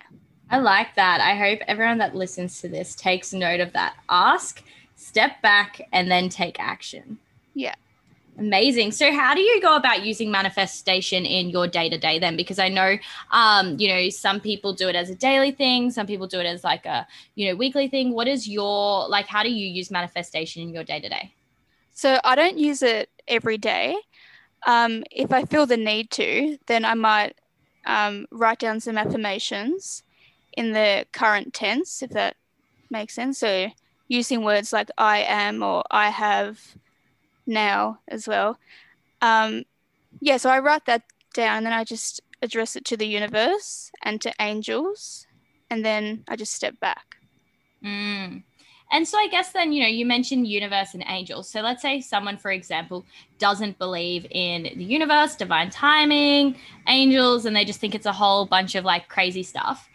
I 0.52 0.58
like 0.60 0.96
that. 0.96 1.22
I 1.22 1.34
hope 1.34 1.60
everyone 1.66 1.98
that 2.00 2.14
listens 2.14 2.60
to 2.60 2.68
this 2.68 2.94
takes 2.94 3.32
note 3.32 3.62
of 3.62 3.72
that. 3.72 3.96
Ask, 4.10 4.62
step 4.98 5.42
back, 5.42 5.82
and 5.94 6.12
then 6.12 6.28
take 6.28 6.60
action. 6.60 7.18
Yeah. 7.54 7.74
Amazing. 8.38 8.92
So, 8.92 9.14
how 9.14 9.34
do 9.34 9.40
you 9.40 9.62
go 9.62 9.78
about 9.78 10.06
using 10.06 10.30
manifestation 10.30 11.26
in 11.26 11.50
your 11.50 11.68
day 11.68 11.88
to 11.88 11.98
day 11.98 12.20
then? 12.20 12.36
Because 12.36 12.60
I 12.60 12.68
know, 12.68 12.98
um, 13.32 13.80
you 13.80 13.88
know, 13.88 14.10
some 14.10 14.42
people 14.42 14.74
do 14.74 14.90
it 14.90 14.96
as 14.96 15.10
a 15.10 15.16
daily 15.16 15.52
thing, 15.52 15.90
some 15.90 16.06
people 16.06 16.28
do 16.28 16.42
it 16.42 16.46
as 16.46 16.66
like 16.66 16.86
a, 16.86 17.08
you 17.36 17.48
know, 17.48 17.56
weekly 17.56 17.88
thing. 17.88 18.12
What 18.12 18.28
is 18.28 18.46
your, 18.46 19.08
like, 19.08 19.28
how 19.28 19.42
do 19.42 19.50
you 19.50 19.66
use 19.66 19.90
manifestation 19.90 20.64
in 20.64 20.74
your 20.74 20.84
day 20.84 21.00
to 21.00 21.08
day? 21.08 21.34
So, 21.94 22.20
I 22.26 22.36
don't 22.36 22.58
use 22.58 22.82
it 22.82 23.10
every 23.26 23.58
day. 23.58 23.96
Um, 24.66 25.04
if 25.12 25.32
I 25.32 25.46
feel 25.46 25.66
the 25.66 25.78
need 25.78 26.10
to, 26.12 26.58
then 26.66 26.86
I 26.86 26.96
might 26.96 27.36
um, 27.86 28.26
write 28.32 28.60
down 28.60 28.80
some 28.80 28.98
affirmations 28.98 30.04
in 30.54 30.72
the 30.72 31.06
current 31.12 31.54
tense, 31.54 32.02
if 32.02 32.10
that 32.12 32.36
makes 32.90 33.14
sense. 33.14 33.38
So, 33.40 33.70
using 34.08 34.44
words 34.44 34.74
like 34.74 34.90
I 34.98 35.20
am 35.20 35.64
or 35.64 35.84
I 35.92 36.10
have 36.10 36.76
now 37.46 38.00
as 38.08 38.28
well. 38.28 38.58
Um, 39.22 39.64
yeah, 40.20 40.38
so 40.38 40.50
I 40.50 40.60
write 40.60 40.86
that 40.86 41.04
down 41.34 41.58
and 41.58 41.66
then 41.66 41.74
I 41.74 41.84
just 41.84 42.22
address 42.42 42.76
it 42.76 42.86
to 42.86 42.98
the 42.98 43.08
universe 43.08 43.92
and 44.04 44.22
to 44.22 44.34
angels, 44.40 45.28
and 45.70 45.86
then 45.86 46.24
I 46.28 46.36
just 46.36 46.54
step 46.54 46.80
back. 46.80 47.18
Mm. 47.84 48.44
And 48.96 49.06
so 49.06 49.18
I 49.18 49.28
guess 49.28 49.52
then, 49.52 49.74
you 49.74 49.82
know, 49.82 49.90
you 49.90 50.06
mentioned 50.06 50.48
universe 50.48 50.94
and 50.94 51.04
angels. 51.08 51.50
So 51.50 51.60
let's 51.60 51.82
say 51.82 52.00
someone, 52.00 52.38
for 52.38 52.52
example, 52.52 53.04
doesn't 53.40 53.78
believe 53.78 54.26
in 54.32 54.64
the 54.64 54.86
universe, 54.86 55.36
divine 55.36 55.70
timing, 55.70 56.56
angels, 56.88 57.46
and 57.46 57.54
they 57.54 57.66
just 57.66 57.82
think 57.82 57.94
it's 57.94 58.06
a 58.06 58.14
whole 58.14 58.46
bunch 58.46 58.74
of 58.76 58.86
like 58.86 59.10
crazy 59.10 59.44
stuff 59.44 59.90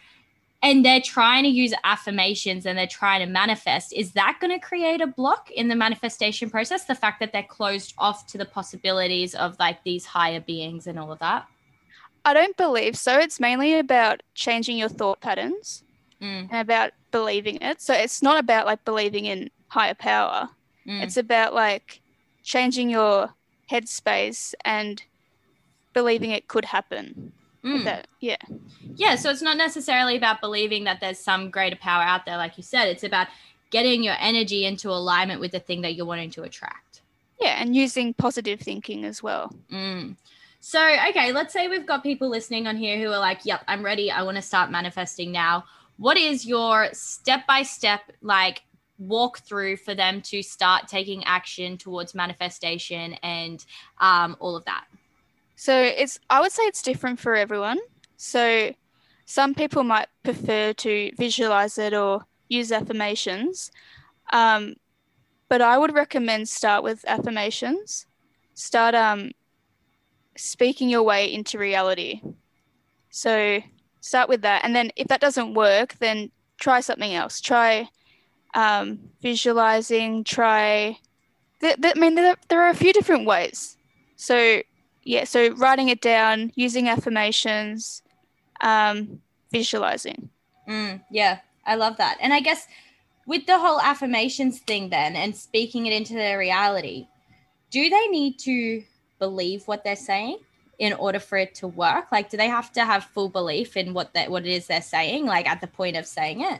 and 0.63 0.85
they're 0.85 1.01
trying 1.01 1.43
to 1.43 1.49
use 1.49 1.73
affirmations 1.83 2.65
and 2.65 2.77
they're 2.77 2.85
trying 2.85 3.25
to 3.25 3.25
manifest, 3.25 3.93
is 3.93 4.11
that 4.11 4.37
going 4.39 4.51
to 4.51 4.63
create 4.63 5.01
a 5.01 5.07
block 5.07 5.49
in 5.49 5.67
the 5.67 5.75
manifestation 5.75 6.49
process? 6.49 6.85
The 6.85 6.95
fact 6.95 7.19
that 7.19 7.33
they're 7.33 7.41
closed 7.43 7.95
off 7.97 8.27
to 8.27 8.37
the 8.37 8.45
possibilities 8.45 9.33
of 9.33 9.57
like 9.59 9.83
these 9.83 10.05
higher 10.05 10.39
beings 10.39 10.85
and 10.85 10.99
all 10.99 11.11
of 11.11 11.19
that? 11.19 11.47
I 12.23 12.35
don't 12.35 12.55
believe 12.55 12.95
so. 12.95 13.17
It's 13.17 13.39
mainly 13.39 13.79
about 13.79 14.21
changing 14.35 14.77
your 14.77 14.89
thought 14.89 15.19
patterns 15.21 15.83
mm. 16.21 16.47
and 16.51 16.53
about 16.53 16.91
believing 17.11 17.57
it. 17.61 17.81
So 17.81 17.93
it's 17.93 18.21
not 18.21 18.39
about 18.39 18.65
like 18.65 18.83
believing 18.85 19.25
in 19.25 19.49
higher 19.67 19.93
power. 19.93 20.49
Mm. 20.87 21.03
It's 21.03 21.17
about 21.17 21.53
like 21.53 22.01
changing 22.43 22.89
your 22.89 23.33
headspace 23.69 24.53
and 24.65 25.03
believing 25.93 26.31
it 26.31 26.47
could 26.47 26.65
happen. 26.65 27.33
Mm. 27.63 27.83
That 27.83 28.07
yeah. 28.19 28.37
Yeah, 28.95 29.15
so 29.15 29.29
it's 29.29 29.41
not 29.41 29.57
necessarily 29.57 30.17
about 30.17 30.41
believing 30.41 30.85
that 30.85 30.99
there's 30.99 31.19
some 31.19 31.51
greater 31.51 31.75
power 31.75 32.01
out 32.01 32.25
there, 32.25 32.37
like 32.37 32.57
you 32.57 32.63
said. 32.63 32.87
It's 32.87 33.03
about 33.03 33.27
getting 33.69 34.03
your 34.03 34.15
energy 34.19 34.65
into 34.65 34.89
alignment 34.89 35.39
with 35.39 35.51
the 35.51 35.59
thing 35.59 35.81
that 35.81 35.93
you're 35.93 36.05
wanting 36.05 36.31
to 36.31 36.43
attract. 36.43 37.01
Yeah, 37.39 37.61
and 37.61 37.75
using 37.75 38.13
positive 38.13 38.59
thinking 38.59 39.05
as 39.05 39.21
well. 39.21 39.53
Mm. 39.71 40.15
So, 40.59 40.79
okay, 41.09 41.31
let's 41.31 41.53
say 41.53 41.67
we've 41.67 41.87
got 41.87 42.03
people 42.03 42.29
listening 42.29 42.67
on 42.67 42.77
here 42.77 42.99
who 42.99 43.11
are 43.11 43.19
like, 43.19 43.45
yep, 43.45 43.63
I'm 43.67 43.83
ready. 43.83 44.11
I 44.11 44.21
want 44.21 44.35
to 44.35 44.43
start 44.43 44.69
manifesting 44.69 45.31
now. 45.31 45.65
What 45.97 46.17
is 46.17 46.45
your 46.45 46.89
step 46.93 47.45
by 47.47 47.63
step, 47.63 48.01
like, 48.21 48.61
walk 48.97 49.39
through 49.39 49.77
for 49.77 49.95
them 49.95 50.21
to 50.21 50.43
start 50.43 50.87
taking 50.87 51.23
action 51.23 51.77
towards 51.77 52.13
manifestation 52.13 53.13
and 53.23 53.65
um, 53.99 54.37
all 54.39 54.55
of 54.55 54.65
that? 54.65 54.85
So 55.55 55.79
it's 55.79 56.19
I 56.29 56.41
would 56.41 56.51
say 56.51 56.63
it's 56.63 56.81
different 56.81 57.19
for 57.19 57.35
everyone. 57.35 57.77
So 58.17 58.73
some 59.25 59.53
people 59.53 59.83
might 59.83 60.07
prefer 60.23 60.73
to 60.73 61.11
visualize 61.17 61.77
it 61.77 61.93
or 61.93 62.25
use 62.49 62.71
affirmations. 62.71 63.71
Um, 64.33 64.75
but 65.49 65.61
I 65.61 65.77
would 65.77 65.93
recommend 65.93 66.49
start 66.49 66.83
with 66.83 67.03
affirmations. 67.07 68.07
Start 68.53 68.95
um, 68.95 69.31
speaking 70.35 70.89
your 70.89 71.03
way 71.03 71.31
into 71.31 71.57
reality. 71.57 72.21
So 73.09 73.61
start 74.01 74.27
with 74.29 74.41
that, 74.41 74.65
and 74.65 74.75
then 74.75 74.91
if 74.95 75.07
that 75.07 75.21
doesn't 75.21 75.53
work, 75.53 75.95
then 75.99 76.31
try 76.59 76.81
something 76.81 77.13
else. 77.13 77.39
Try 77.39 77.87
um, 78.53 78.99
visualizing. 79.21 80.23
Try. 80.23 80.97
Th- 81.61 81.79
th- 81.81 81.93
I 81.95 81.99
mean, 81.99 82.15
there, 82.15 82.35
there 82.49 82.61
are 82.61 82.69
a 82.69 82.75
few 82.75 82.91
different 82.91 83.25
ways. 83.25 83.77
So 84.15 84.61
yeah, 85.03 85.23
so 85.23 85.51
writing 85.53 85.89
it 85.89 86.01
down, 86.01 86.51
using 86.55 86.87
affirmations, 86.87 88.03
um, 88.61 89.21
visualizing. 89.51 90.29
Mm, 90.67 91.01
yeah, 91.09 91.39
I 91.65 91.75
love 91.75 91.97
that. 91.97 92.17
And 92.21 92.33
I 92.33 92.39
guess 92.39 92.67
with 93.25 93.45
the 93.45 93.57
whole 93.57 93.81
affirmations 93.81 94.59
thing, 94.59 94.89
then, 94.89 95.15
and 95.15 95.35
speaking 95.35 95.85
it 95.85 95.93
into 95.93 96.13
their 96.13 96.37
reality, 96.37 97.07
do 97.71 97.89
they 97.89 98.07
need 98.07 98.37
to 98.39 98.83
believe 99.19 99.67
what 99.67 99.83
they're 99.83 99.95
saying 99.95 100.37
in 100.81 100.93
order 100.93 101.19
for 101.19 101.37
it 101.37 101.53
to 101.53 101.67
work? 101.67 102.11
Like, 102.11 102.31
do 102.31 102.37
they 102.37 102.47
have 102.47 102.71
to 102.73 102.83
have 102.83 103.03
full 103.03 103.29
belief 103.29 103.77
in 103.77 103.93
what 103.93 104.13
that 104.15 104.31
what 104.31 104.47
it 104.47 104.51
is 104.51 104.65
they're 104.65 104.81
saying, 104.81 105.27
like 105.27 105.47
at 105.47 105.61
the 105.61 105.67
point 105.67 105.95
of 105.95 106.07
saying 106.07 106.41
it? 106.41 106.59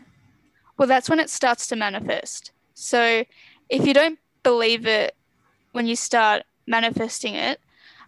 Well, 0.78 0.88
that's 0.88 1.10
when 1.10 1.20
it 1.20 1.30
starts 1.30 1.66
to 1.68 1.76
manifest. 1.76 2.52
So 2.76 3.26
if 3.68 3.88
you 3.88 3.96
don't 3.96 4.20
believe 4.44 4.86
it 4.86 5.16
when 5.72 5.88
you 5.88 5.96
start 5.96 6.44
manifesting 6.68 7.34
it, 7.34 7.60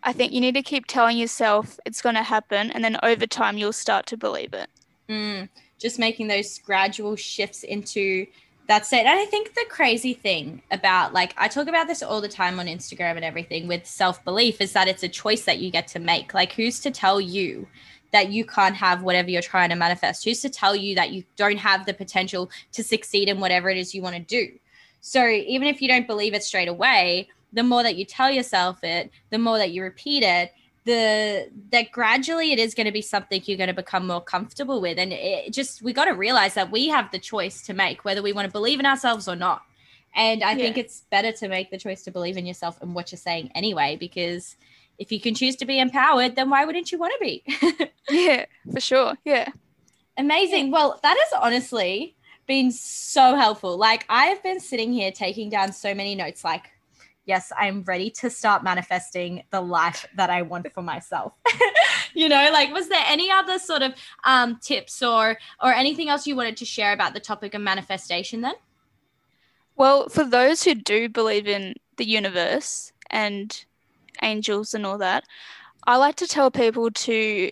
I 0.04 0.14
think 0.14 0.34
you 0.34 0.40
need 0.40 0.54
to 0.54 0.62
keep 0.62 0.86
telling 0.86 1.18
yourself 1.18 1.80
it's 1.84 2.04
going 2.04 2.16
to 2.16 2.24
happen, 2.24 2.70
and 2.70 2.84
then 2.84 2.98
over 3.02 3.26
time 3.26 3.58
you'll 3.58 3.74
start 3.74 4.06
to 4.08 4.18
believe 4.18 4.54
it. 4.54 4.70
Mm, 5.10 5.50
just 5.80 5.98
making 5.98 6.28
those 6.28 6.60
gradual 6.60 7.16
shifts 7.16 7.64
into 7.64 8.28
that 8.68 8.92
it. 8.94 9.06
And 9.06 9.20
I 9.20 9.26
think 9.26 9.54
the 9.54 9.66
crazy 9.70 10.14
thing 10.14 10.62
about, 10.72 11.14
like, 11.14 11.34
I 11.38 11.48
talk 11.48 11.68
about 11.68 11.88
this 11.88 12.02
all 12.02 12.22
the 12.22 12.30
time 12.30 12.60
on 12.60 12.68
Instagram 12.68 13.16
and 13.16 13.26
everything 13.26 13.68
with 13.68 13.86
self 13.86 14.24
belief 14.24 14.62
is 14.62 14.74
that 14.74 14.88
it's 14.88 15.04
a 15.04 15.10
choice 15.10 15.46
that 15.46 15.60
you 15.60 15.70
get 15.70 15.88
to 15.90 16.00
make. 16.00 16.34
Like, 16.34 16.54
who's 16.54 16.80
to 16.82 16.92
tell 16.92 17.20
you? 17.20 17.68
That 18.12 18.30
you 18.30 18.46
can't 18.46 18.76
have 18.76 19.02
whatever 19.02 19.32
you're 19.32 19.42
trying 19.42 19.70
to 19.70 19.76
manifest? 19.76 20.24
Who's 20.24 20.40
to 20.42 20.50
tell 20.50 20.76
you 20.76 20.94
that 20.94 21.10
you 21.14 21.24
don't 21.36 21.58
have 21.58 21.88
the 21.88 21.96
potential 21.96 22.52
to 22.74 22.84
succeed 22.84 23.28
in 23.28 23.40
whatever 23.40 23.72
it 23.72 23.78
is 23.78 23.96
you 23.96 24.04
want 24.04 24.16
to 24.16 24.22
do? 24.22 24.52
So, 25.02 25.28
even 25.28 25.68
if 25.68 25.82
you 25.82 25.88
don't 25.88 26.06
believe 26.06 26.36
it 26.36 26.44
straight 26.44 26.68
away, 26.68 27.28
the 27.54 27.64
more 27.64 27.82
that 27.82 27.96
you 27.96 28.06
tell 28.06 28.30
yourself 28.30 28.84
it, 28.84 29.10
the 29.32 29.40
more 29.40 29.58
that 29.58 29.72
you 29.72 29.82
repeat 29.82 30.22
it, 30.22 30.54
the 30.86 31.50
that 31.72 31.92
gradually 31.92 32.52
it 32.52 32.60
is 32.60 32.74
going 32.74 32.86
to 32.86 32.92
be 32.92 33.02
something 33.02 33.42
you're 33.46 33.58
going 33.58 33.68
to 33.68 33.74
become 33.74 34.06
more 34.08 34.22
comfortable 34.22 34.82
with 34.82 34.98
and 35.00 35.14
it 35.14 35.52
just 35.54 35.82
we 35.82 35.94
got 35.94 36.06
to 36.06 36.12
realize 36.12 36.54
that 36.56 36.72
we 36.72 36.88
have 36.90 37.10
the 37.12 37.20
choice 37.20 37.62
to 37.62 37.74
make 37.74 38.04
whether 38.06 38.22
we 38.22 38.34
want 38.34 38.46
to 38.46 38.52
believe 38.52 38.80
in 38.80 38.86
ourselves 38.86 39.28
or 39.28 39.36
not 39.36 39.62
and 40.16 40.44
i 40.44 40.52
Yeah. 40.52 40.58
think 40.64 40.78
it's 40.78 41.02
better 41.10 41.32
to 41.32 41.48
make 41.48 41.72
the 41.72 41.78
choice 41.78 42.04
to 42.04 42.12
believe 42.12 42.38
in 42.38 42.46
yourself 42.46 42.82
and 42.82 42.94
what 42.94 43.12
you're 43.12 43.18
saying 43.20 43.52
anyway 43.56 43.96
because 43.98 44.56
if 45.00 45.12
you 45.12 45.20
can 45.20 45.34
choose 45.36 45.56
to 45.58 45.66
be 45.66 45.80
empowered 45.80 46.36
then 46.36 46.50
why 46.50 46.66
wouldn't 46.66 46.92
you 46.92 46.98
want 46.98 47.14
to 47.18 47.26
be 47.26 47.90
Yeah, 48.10 48.46
for 48.72 48.82
sure. 48.82 49.14
Yeah. 49.24 49.48
Amazing. 50.18 50.70
Well, 50.72 51.00
that 51.02 51.18
has 51.18 51.42
honestly 51.42 52.16
been 52.46 52.70
so 52.72 53.36
helpful. 53.36 53.78
Like, 53.78 54.06
I've 54.10 54.44
been 54.44 54.60
sitting 54.60 54.92
here 54.92 55.12
taking 55.12 55.50
down 55.50 55.72
so 55.72 55.96
many 55.96 56.14
notes, 56.14 56.44
like, 56.44 56.66
yes, 57.26 57.52
I'm 57.58 57.84
ready 57.84 58.10
to 58.12 58.30
start 58.30 58.64
manifesting 58.64 59.44
the 59.52 59.62
life 59.62 60.06
that 60.16 60.30
I 60.30 60.42
want 60.42 60.72
for 60.74 60.82
myself. 60.82 61.34
you 62.14 62.30
know, 62.30 62.50
like, 62.52 62.74
was 62.74 62.90
there 62.90 63.04
any 63.08 63.32
other 63.32 63.60
sort 63.60 63.82
of 63.82 63.94
um, 64.26 64.60
tips 64.62 65.02
or 65.02 65.38
or 65.62 65.74
anything 65.74 66.10
else 66.10 66.28
you 66.28 66.36
wanted 66.36 66.58
to 66.58 66.66
share 66.66 66.94
about 66.94 67.14
the 67.14 67.20
topic 67.20 67.54
of 67.54 67.62
manifestation 67.62 68.42
then? 68.42 68.56
Well, 69.76 70.10
for 70.10 70.24
those 70.24 70.64
who 70.64 70.76
do 70.76 71.10
believe 71.10 71.48
in 71.48 71.76
the 71.98 72.06
universe 72.08 72.92
and 73.10 73.66
angels 74.22 74.74
and 74.74 74.86
all 74.86 74.98
that, 75.00 75.24
I 75.86 75.98
like 75.98 76.16
to 76.18 76.28
tell 76.28 76.52
people 76.52 76.92
to 76.92 77.52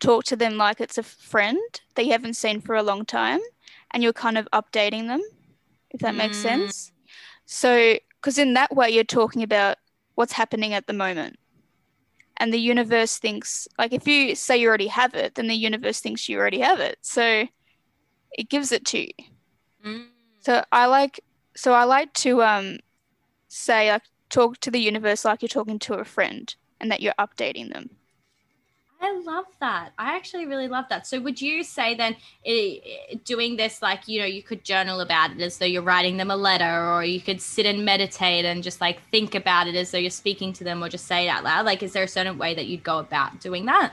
talk 0.00 0.24
to 0.24 0.36
them 0.36 0.56
like 0.56 0.80
it's 0.80 0.98
a 0.98 1.02
friend 1.02 1.58
that 1.94 2.04
you 2.06 2.12
haven't 2.12 2.34
seen 2.34 2.60
for 2.60 2.74
a 2.74 2.82
long 2.82 3.04
time 3.04 3.40
and 3.90 4.02
you're 4.02 4.12
kind 4.12 4.38
of 4.38 4.48
updating 4.52 5.08
them, 5.08 5.20
if 5.90 6.00
that 6.00 6.14
makes 6.14 6.38
Mm. 6.38 6.42
sense. 6.42 6.92
So, 7.46 7.98
because 8.28 8.36
in 8.36 8.52
that 8.52 8.76
way, 8.76 8.90
you're 8.90 9.04
talking 9.04 9.42
about 9.42 9.78
what's 10.14 10.34
happening 10.34 10.74
at 10.74 10.86
the 10.86 10.92
moment. 10.92 11.38
And 12.36 12.52
the 12.52 12.60
universe 12.60 13.16
thinks, 13.16 13.66
like, 13.78 13.94
if 13.94 14.06
you 14.06 14.34
say 14.34 14.58
you 14.58 14.68
already 14.68 14.88
have 14.88 15.14
it, 15.14 15.34
then 15.34 15.46
the 15.46 15.54
universe 15.54 16.00
thinks 16.00 16.28
you 16.28 16.36
already 16.36 16.60
have 16.60 16.78
it. 16.78 16.98
So 17.00 17.48
it 18.32 18.50
gives 18.50 18.70
it 18.70 18.84
to 18.84 18.98
you. 18.98 19.14
Mm. 19.82 20.06
So 20.40 20.62
I 20.70 20.84
like 20.84 21.20
so 21.56 21.72
I 21.72 21.84
like 21.84 22.12
to 22.24 22.42
um 22.42 22.80
say 23.48 23.90
like 23.90 24.02
talk 24.28 24.60
to 24.60 24.70
the 24.70 24.78
universe 24.78 25.24
like 25.24 25.40
you're 25.40 25.48
talking 25.48 25.78
to 25.78 25.94
a 25.94 26.04
friend 26.04 26.54
and 26.82 26.90
that 26.90 27.00
you're 27.00 27.14
updating 27.18 27.72
them. 27.72 27.88
I 29.00 29.16
love 29.20 29.44
that. 29.60 29.92
I 29.96 30.16
actually 30.16 30.46
really 30.46 30.66
love 30.66 30.86
that. 30.90 31.06
So, 31.06 31.20
would 31.20 31.40
you 31.40 31.62
say 31.62 31.94
then 31.94 32.16
eh, 32.44 32.78
eh, 32.84 33.14
doing 33.24 33.56
this, 33.56 33.80
like, 33.80 34.08
you 34.08 34.18
know, 34.18 34.26
you 34.26 34.42
could 34.42 34.64
journal 34.64 35.00
about 35.00 35.30
it 35.30 35.40
as 35.40 35.58
though 35.58 35.66
you're 35.66 35.82
writing 35.82 36.16
them 36.16 36.30
a 36.30 36.36
letter, 36.36 36.92
or 36.92 37.04
you 37.04 37.20
could 37.20 37.40
sit 37.40 37.64
and 37.64 37.84
meditate 37.84 38.44
and 38.44 38.62
just 38.62 38.80
like 38.80 39.00
think 39.10 39.34
about 39.34 39.68
it 39.68 39.76
as 39.76 39.92
though 39.92 39.98
you're 39.98 40.10
speaking 40.10 40.52
to 40.54 40.64
them, 40.64 40.82
or 40.82 40.88
just 40.88 41.06
say 41.06 41.26
it 41.26 41.28
out 41.28 41.44
loud? 41.44 41.64
Like, 41.64 41.82
is 41.82 41.92
there 41.92 42.02
a 42.02 42.08
certain 42.08 42.38
way 42.38 42.54
that 42.54 42.66
you'd 42.66 42.82
go 42.82 42.98
about 42.98 43.40
doing 43.40 43.66
that? 43.66 43.92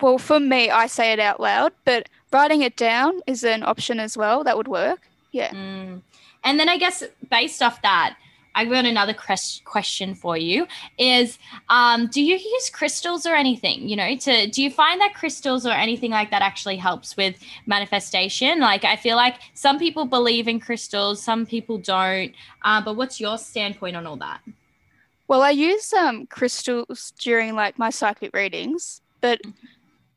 Well, 0.00 0.18
for 0.18 0.40
me, 0.40 0.70
I 0.70 0.88
say 0.88 1.12
it 1.12 1.20
out 1.20 1.40
loud, 1.40 1.72
but 1.84 2.08
writing 2.32 2.62
it 2.62 2.76
down 2.76 3.20
is 3.26 3.44
an 3.44 3.62
option 3.62 4.00
as 4.00 4.16
well. 4.16 4.44
That 4.44 4.56
would 4.56 4.68
work. 4.68 5.08
Yeah. 5.30 5.52
Mm. 5.52 6.02
And 6.44 6.60
then 6.60 6.68
I 6.68 6.78
guess 6.78 7.02
based 7.30 7.62
off 7.62 7.80
that, 7.82 8.16
I 8.56 8.64
got 8.64 8.84
another 8.84 9.14
question 9.14 10.14
for 10.14 10.36
you 10.36 10.66
is 10.98 11.38
um, 11.68 12.08
do 12.08 12.22
you 12.22 12.36
use 12.36 12.70
crystals 12.70 13.26
or 13.26 13.34
anything 13.34 13.88
you 13.88 13.96
know 13.96 14.16
to 14.16 14.48
do 14.48 14.62
you 14.62 14.70
find 14.70 15.00
that 15.00 15.14
crystals 15.14 15.66
or 15.66 15.72
anything 15.72 16.10
like 16.10 16.30
that 16.30 16.42
actually 16.42 16.76
helps 16.76 17.16
with 17.16 17.36
manifestation 17.66 18.58
like 18.60 18.84
i 18.84 18.96
feel 18.96 19.16
like 19.16 19.36
some 19.54 19.78
people 19.78 20.04
believe 20.06 20.48
in 20.48 20.58
crystals 20.58 21.22
some 21.22 21.46
people 21.46 21.78
don't 21.78 22.32
uh, 22.64 22.80
but 22.82 22.96
what's 22.96 23.20
your 23.20 23.38
standpoint 23.38 23.94
on 23.96 24.06
all 24.06 24.16
that 24.16 24.40
Well, 25.28 25.42
I 25.42 25.50
use 25.50 25.92
um 25.92 26.26
crystals 26.26 27.12
during 27.18 27.54
like 27.54 27.78
my 27.78 27.90
psychic 27.90 28.34
readings, 28.34 29.00
but 29.20 29.40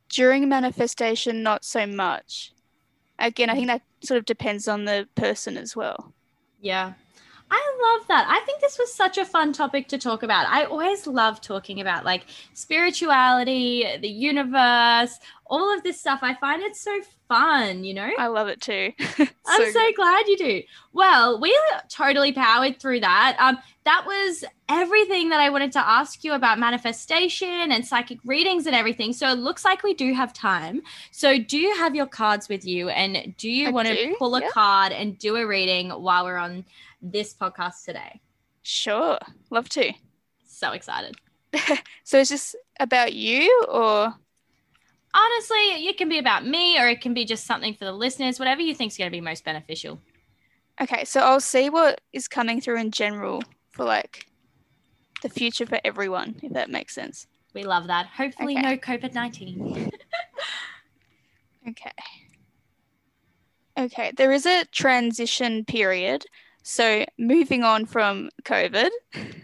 during 0.09 0.47
manifestation, 0.49 1.43
not 1.43 1.63
so 1.63 1.85
much. 1.87 2.51
Again, 3.17 3.49
I 3.49 3.55
think 3.55 3.67
that 3.67 3.81
sort 4.01 4.17
of 4.17 4.25
depends 4.25 4.67
on 4.67 4.85
the 4.85 5.07
person 5.15 5.57
as 5.57 5.75
well. 5.75 6.13
Yeah. 6.61 6.93
I 7.51 7.68
love 7.81 8.07
that. 8.07 8.27
I 8.29 8.43
think 8.45 8.61
this 8.61 8.77
was 8.77 8.93
such 8.93 9.17
a 9.17 9.25
fun 9.25 9.53
topic 9.53 9.87
to 9.89 9.97
talk 9.97 10.23
about. 10.23 10.47
I 10.47 10.65
always 10.65 11.07
love 11.07 11.41
talking 11.41 11.81
about 11.81 12.05
like 12.05 12.25
spirituality, 12.53 13.85
the 14.01 14.09
universe, 14.09 15.19
all 15.45 15.73
of 15.75 15.83
this 15.83 15.99
stuff. 15.99 16.19
I 16.21 16.35
find 16.35 16.61
it 16.61 16.75
so 16.75 16.99
fun, 17.27 17.83
you 17.83 17.93
know? 17.93 18.09
I 18.17 18.27
love 18.27 18.47
it 18.47 18.61
too. 18.61 18.91
I'm 19.19 19.27
So 19.45 19.71
so 19.71 19.91
glad 19.95 20.27
you 20.27 20.37
do. 20.37 20.61
Well, 20.93 21.39
we 21.39 21.57
totally 21.89 22.33
powered 22.33 22.79
through 22.79 22.99
that. 23.01 23.37
Um, 23.39 23.57
that 23.85 24.03
was 24.05 24.43
everything 24.67 25.29
that 25.29 25.39
I 25.39 25.49
wanted 25.49 25.71
to 25.73 25.79
ask 25.79 26.23
you 26.23 26.33
about 26.33 26.59
manifestation 26.59 27.71
and 27.71 27.85
psychic 27.85 28.19
readings 28.25 28.67
and 28.67 28.75
everything. 28.75 29.13
So 29.13 29.29
it 29.29 29.39
looks 29.39 29.65
like 29.65 29.83
we 29.83 29.93
do 29.93 30.13
have 30.13 30.33
time. 30.33 30.81
So 31.11 31.39
do 31.39 31.57
you 31.57 31.75
have 31.75 31.95
your 31.95 32.05
cards 32.05 32.49
with 32.49 32.65
you 32.65 32.89
and 32.89 33.35
do 33.37 33.49
you 33.49 33.69
I 33.69 33.71
want 33.71 33.87
to 33.87 34.15
pull 34.19 34.35
a 34.35 34.41
yeah. 34.41 34.49
card 34.49 34.91
and 34.91 35.17
do 35.17 35.35
a 35.37 35.47
reading 35.47 35.89
while 35.89 36.25
we're 36.25 36.37
on 36.37 36.65
this 37.01 37.33
podcast 37.33 37.68
today? 37.85 38.21
Sure, 38.61 39.17
love 39.49 39.69
to. 39.69 39.93
So 40.45 40.71
excited. 40.71 41.15
So 42.03 42.19
is 42.19 42.29
this 42.29 42.55
about 42.79 43.13
you 43.13 43.65
or 43.69 44.13
Honestly, 45.13 45.87
it 45.87 45.97
can 45.97 46.07
be 46.09 46.19
about 46.19 46.45
me 46.45 46.79
or 46.79 46.87
it 46.87 47.01
can 47.01 47.13
be 47.13 47.25
just 47.25 47.45
something 47.45 47.73
for 47.73 47.85
the 47.85 47.91
listeners, 47.91 48.39
whatever 48.39 48.61
you 48.61 48.75
think 48.75 48.91
is 48.91 48.97
going 48.97 49.09
to 49.09 49.15
be 49.15 49.21
most 49.21 49.43
beneficial. 49.43 49.99
Okay, 50.81 51.03
so 51.03 51.19
I'll 51.21 51.39
see 51.39 51.69
what 51.69 52.01
is 52.13 52.27
coming 52.27 52.61
through 52.61 52.77
in 52.79 52.91
general 52.91 53.41
for 53.71 53.85
like 53.85 54.27
the 55.23 55.29
future 55.29 55.65
for 55.65 55.79
everyone, 55.83 56.35
if 56.43 56.53
that 56.53 56.69
makes 56.69 56.93
sense. 56.95 57.27
We 57.53 57.63
love 57.63 57.87
that. 57.87 58.05
Hopefully, 58.07 58.53
Okay. 58.57 58.61
no 58.61 58.77
COVID 58.77 59.13
19. 59.13 59.91
Okay. 61.67 61.91
Okay, 63.77 64.11
there 64.15 64.31
is 64.31 64.45
a 64.45 64.65
transition 64.71 65.65
period. 65.65 66.25
So 66.63 67.05
moving 67.17 67.63
on 67.63 67.85
from 67.85 68.29
COVID, 68.43 68.89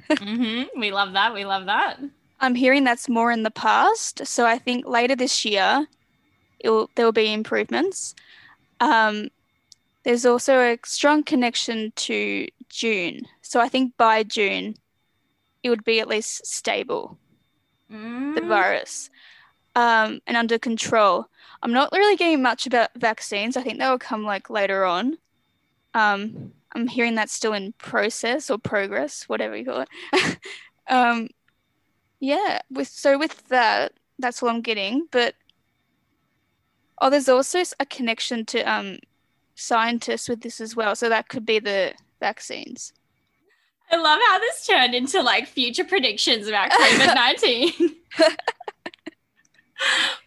mm-hmm. 0.09 0.79
We 0.79 0.91
love 0.91 1.13
that. 1.13 1.33
We 1.33 1.45
love 1.45 1.65
that. 1.65 1.99
I'm 2.39 2.55
hearing 2.55 2.83
that's 2.83 3.09
more 3.09 3.31
in 3.31 3.43
the 3.43 3.51
past. 3.51 4.25
So 4.27 4.45
I 4.45 4.57
think 4.57 4.85
later 4.85 5.15
this 5.15 5.45
year, 5.45 5.87
it 6.59 6.69
will, 6.69 6.89
there 6.95 7.05
will 7.05 7.11
be 7.11 7.33
improvements. 7.33 8.13
Um, 8.79 9.29
there's 10.03 10.25
also 10.25 10.59
a 10.59 10.77
strong 10.85 11.23
connection 11.23 11.91
to 11.95 12.47
June. 12.69 13.21
So 13.41 13.59
I 13.59 13.69
think 13.69 13.97
by 13.97 14.23
June, 14.23 14.75
it 15.63 15.69
would 15.69 15.83
be 15.83 15.99
at 15.99 16.07
least 16.07 16.45
stable, 16.45 17.17
the 17.89 17.95
Mm. 17.95 18.47
virus, 18.47 19.09
um, 19.75 20.19
and 20.27 20.37
under 20.37 20.59
control. 20.59 21.27
I'm 21.63 21.73
not 21.73 21.91
really 21.91 22.15
getting 22.15 22.41
much 22.41 22.67
about 22.67 22.89
vaccines. 22.95 23.57
I 23.57 23.63
think 23.63 23.79
that 23.79 23.89
will 23.89 23.97
come 23.97 24.23
like 24.23 24.49
later 24.49 24.85
on. 24.85 25.17
Um, 25.93 26.51
I'm 26.75 26.87
hearing 26.87 27.15
that's 27.15 27.33
still 27.33 27.53
in 27.53 27.73
process 27.77 28.49
or 28.49 28.57
progress, 28.57 29.23
whatever 29.29 29.55
you 29.55 29.65
call 29.65 29.85
it. 29.85 30.37
um, 30.87 31.29
yeah, 32.19 32.59
with 32.69 32.89
so 32.89 33.17
with 33.17 33.47
that, 33.47 33.93
that's 34.19 34.43
all 34.43 34.49
I'm 34.49 34.61
getting. 34.61 35.07
But 35.11 35.35
oh, 36.99 37.09
there's 37.09 37.29
also 37.29 37.63
a 37.79 37.85
connection 37.85 38.45
to 38.47 38.61
um 38.63 38.97
scientists 39.55 40.27
with 40.27 40.41
this 40.41 40.59
as 40.59 40.75
well. 40.75 40.95
So 40.95 41.09
that 41.09 41.29
could 41.29 41.45
be 41.45 41.59
the 41.59 41.93
vaccines. 42.19 42.93
I 43.91 43.97
love 43.97 44.19
how 44.27 44.39
this 44.39 44.65
turned 44.65 44.95
into 44.95 45.21
like 45.21 45.47
future 45.47 45.83
predictions 45.83 46.47
about 46.47 46.71
COVID 46.71 47.15
19. 47.15 47.95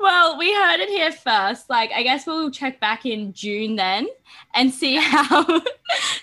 well, 0.01 0.39
we 0.39 0.53
heard 0.55 0.81
it 0.81 0.89
here 0.89 1.13
first. 1.13 1.71
Like, 1.71 1.91
I 1.93 2.03
guess 2.03 2.27
we'll 2.27 2.51
check 2.51 2.81
back 2.81 3.07
in 3.07 3.33
June 3.33 3.77
then 3.77 4.09
and 4.55 4.73
see 4.73 4.97
how 5.01 5.45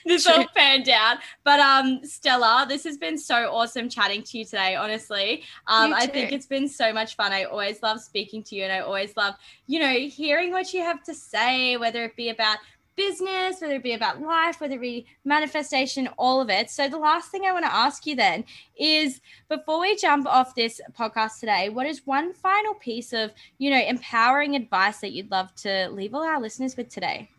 this 0.06 0.28
all 0.28 0.46
panned 0.56 0.90
out. 0.90 1.18
But 1.44 1.60
um, 1.60 2.02
Stella, 2.04 2.66
this 2.68 2.84
has 2.84 2.98
been 2.98 3.18
so 3.18 3.52
awesome 3.52 3.90
chatting 3.90 4.24
to 4.24 4.38
you 4.38 4.46
today, 4.46 4.76
honestly. 4.76 5.44
Um, 5.68 5.94
I 5.94 6.08
think 6.08 6.32
it's 6.32 6.46
been 6.46 6.68
so 6.68 6.94
much 6.94 7.16
fun. 7.16 7.32
I 7.32 7.46
always 7.46 7.82
love 7.82 8.00
speaking 8.00 8.44
to 8.44 8.56
you 8.56 8.64
and 8.64 8.72
I 8.72 8.80
always 8.80 9.16
love, 9.18 9.36
you 9.68 9.80
know, 9.80 9.94
hearing 9.94 10.52
what 10.52 10.74
you 10.74 10.82
have 10.82 11.04
to 11.04 11.14
say, 11.14 11.78
whether 11.78 12.04
it 12.04 12.16
be 12.16 12.30
about 12.30 12.58
business, 12.96 13.62
whether 13.62 13.76
it 13.76 13.84
be 13.84 13.94
about 13.94 14.22
life, 14.22 14.62
whether 14.62 14.76
it 14.76 14.82
be 14.82 15.06
manifestation, 15.24 16.08
all 16.18 16.42
of 16.42 16.50
it. 16.50 16.70
So 16.70 16.88
the 16.88 16.98
last 16.98 17.32
thing 17.32 17.46
I 17.46 17.52
want 17.52 17.66
to 17.66 17.74
ask 17.74 18.06
you 18.06 18.16
then 18.16 18.46
is 18.78 19.22
before 19.50 19.82
we 19.82 19.96
jump 19.96 20.28
off 20.28 20.56
this 20.56 20.80
podcast 20.98 21.40
today, 21.40 21.70
what 21.70 21.86
is 21.86 22.06
one 22.06 22.34
final 22.34 22.74
piece 22.74 23.14
of, 23.14 23.32
you 23.58 23.70
know, 23.70 23.82
empowering 23.82 24.56
advice 24.56 25.00
that 25.00 25.12
you'd 25.12 25.32
love 25.32 25.54
to 25.56 25.90
leave 25.90 26.14
all 26.14 26.24
our 26.24 26.40
listeners 26.40 26.78
with 26.78 26.90
today? 26.90 27.30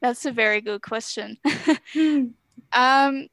That's 0.00 0.26
a 0.26 0.32
very 0.32 0.60
good 0.60 0.82
question. 0.82 1.38
Um, 2.72 3.28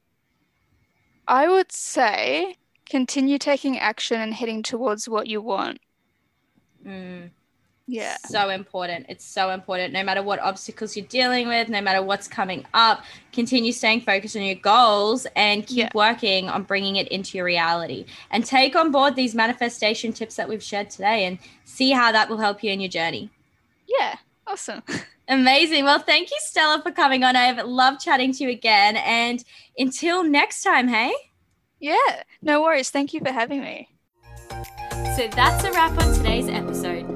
I 1.28 1.48
would 1.48 1.72
say 1.72 2.56
continue 2.88 3.38
taking 3.38 3.78
action 3.78 4.20
and 4.20 4.32
heading 4.32 4.62
towards 4.62 5.08
what 5.08 5.26
you 5.26 5.40
want. 5.42 5.78
Mm. 6.84 7.30
Yeah. 7.88 8.16
So 8.26 8.48
important. 8.48 9.06
It's 9.08 9.24
so 9.24 9.50
important. 9.50 9.92
No 9.92 10.02
matter 10.02 10.22
what 10.22 10.40
obstacles 10.40 10.96
you're 10.96 11.06
dealing 11.06 11.46
with, 11.46 11.68
no 11.68 11.80
matter 11.80 12.02
what's 12.02 12.26
coming 12.26 12.64
up, 12.74 13.04
continue 13.32 13.70
staying 13.70 14.00
focused 14.00 14.36
on 14.36 14.42
your 14.42 14.56
goals 14.56 15.26
and 15.36 15.64
keep 15.64 15.78
Yeah. 15.78 15.88
working 15.94 16.48
on 16.48 16.64
bringing 16.64 16.96
it 16.96 17.06
into 17.08 17.38
your 17.38 17.46
reality. 17.46 18.06
And 18.30 18.44
take 18.44 18.74
on 18.74 18.90
board 18.90 19.14
these 19.14 19.36
manifestation 19.36 20.12
tips 20.12 20.34
that 20.34 20.48
we've 20.48 20.62
shared 20.62 20.90
today 20.90 21.26
and 21.26 21.38
see 21.64 21.92
how 21.92 22.10
that 22.10 22.28
will 22.28 22.38
help 22.38 22.64
you 22.64 22.72
in 22.72 22.80
your 22.80 22.90
journey. 22.90 23.30
Yeah. 23.86 24.16
Awesome. 24.48 24.82
Amazing. 25.28 25.84
Well, 25.84 25.98
thank 26.00 26.30
you, 26.30 26.36
Stella, 26.40 26.82
for 26.82 26.90
coming 26.90 27.22
on. 27.22 27.36
I've 27.36 27.64
loved 27.64 28.00
chatting 28.00 28.32
to 28.32 28.44
you 28.44 28.50
again. 28.50 28.96
And 28.96 29.44
until 29.78 30.24
next 30.24 30.62
time, 30.62 30.88
hey? 30.88 31.12
Yeah. 31.78 32.22
No 32.42 32.62
worries. 32.62 32.90
Thank 32.90 33.12
you 33.14 33.20
for 33.20 33.30
having 33.30 33.60
me. 33.60 33.88
So 35.16 35.28
that's 35.28 35.64
a 35.64 35.72
wrap 35.72 35.96
on 36.00 36.14
today's 36.14 36.48
episode. 36.48 37.15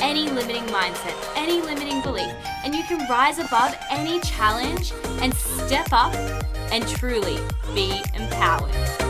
any 0.00 0.28
limiting 0.30 0.64
mindset, 0.64 1.16
any 1.36 1.60
limiting 1.60 2.00
belief, 2.02 2.32
and 2.64 2.74
you 2.74 2.82
can 2.84 3.08
rise 3.08 3.38
above 3.38 3.76
any 3.90 4.20
challenge 4.20 4.92
and 5.20 5.34
step 5.34 5.88
up 5.92 6.14
and 6.72 6.86
truly 6.86 7.38
be 7.74 8.02
empowered. 8.14 9.09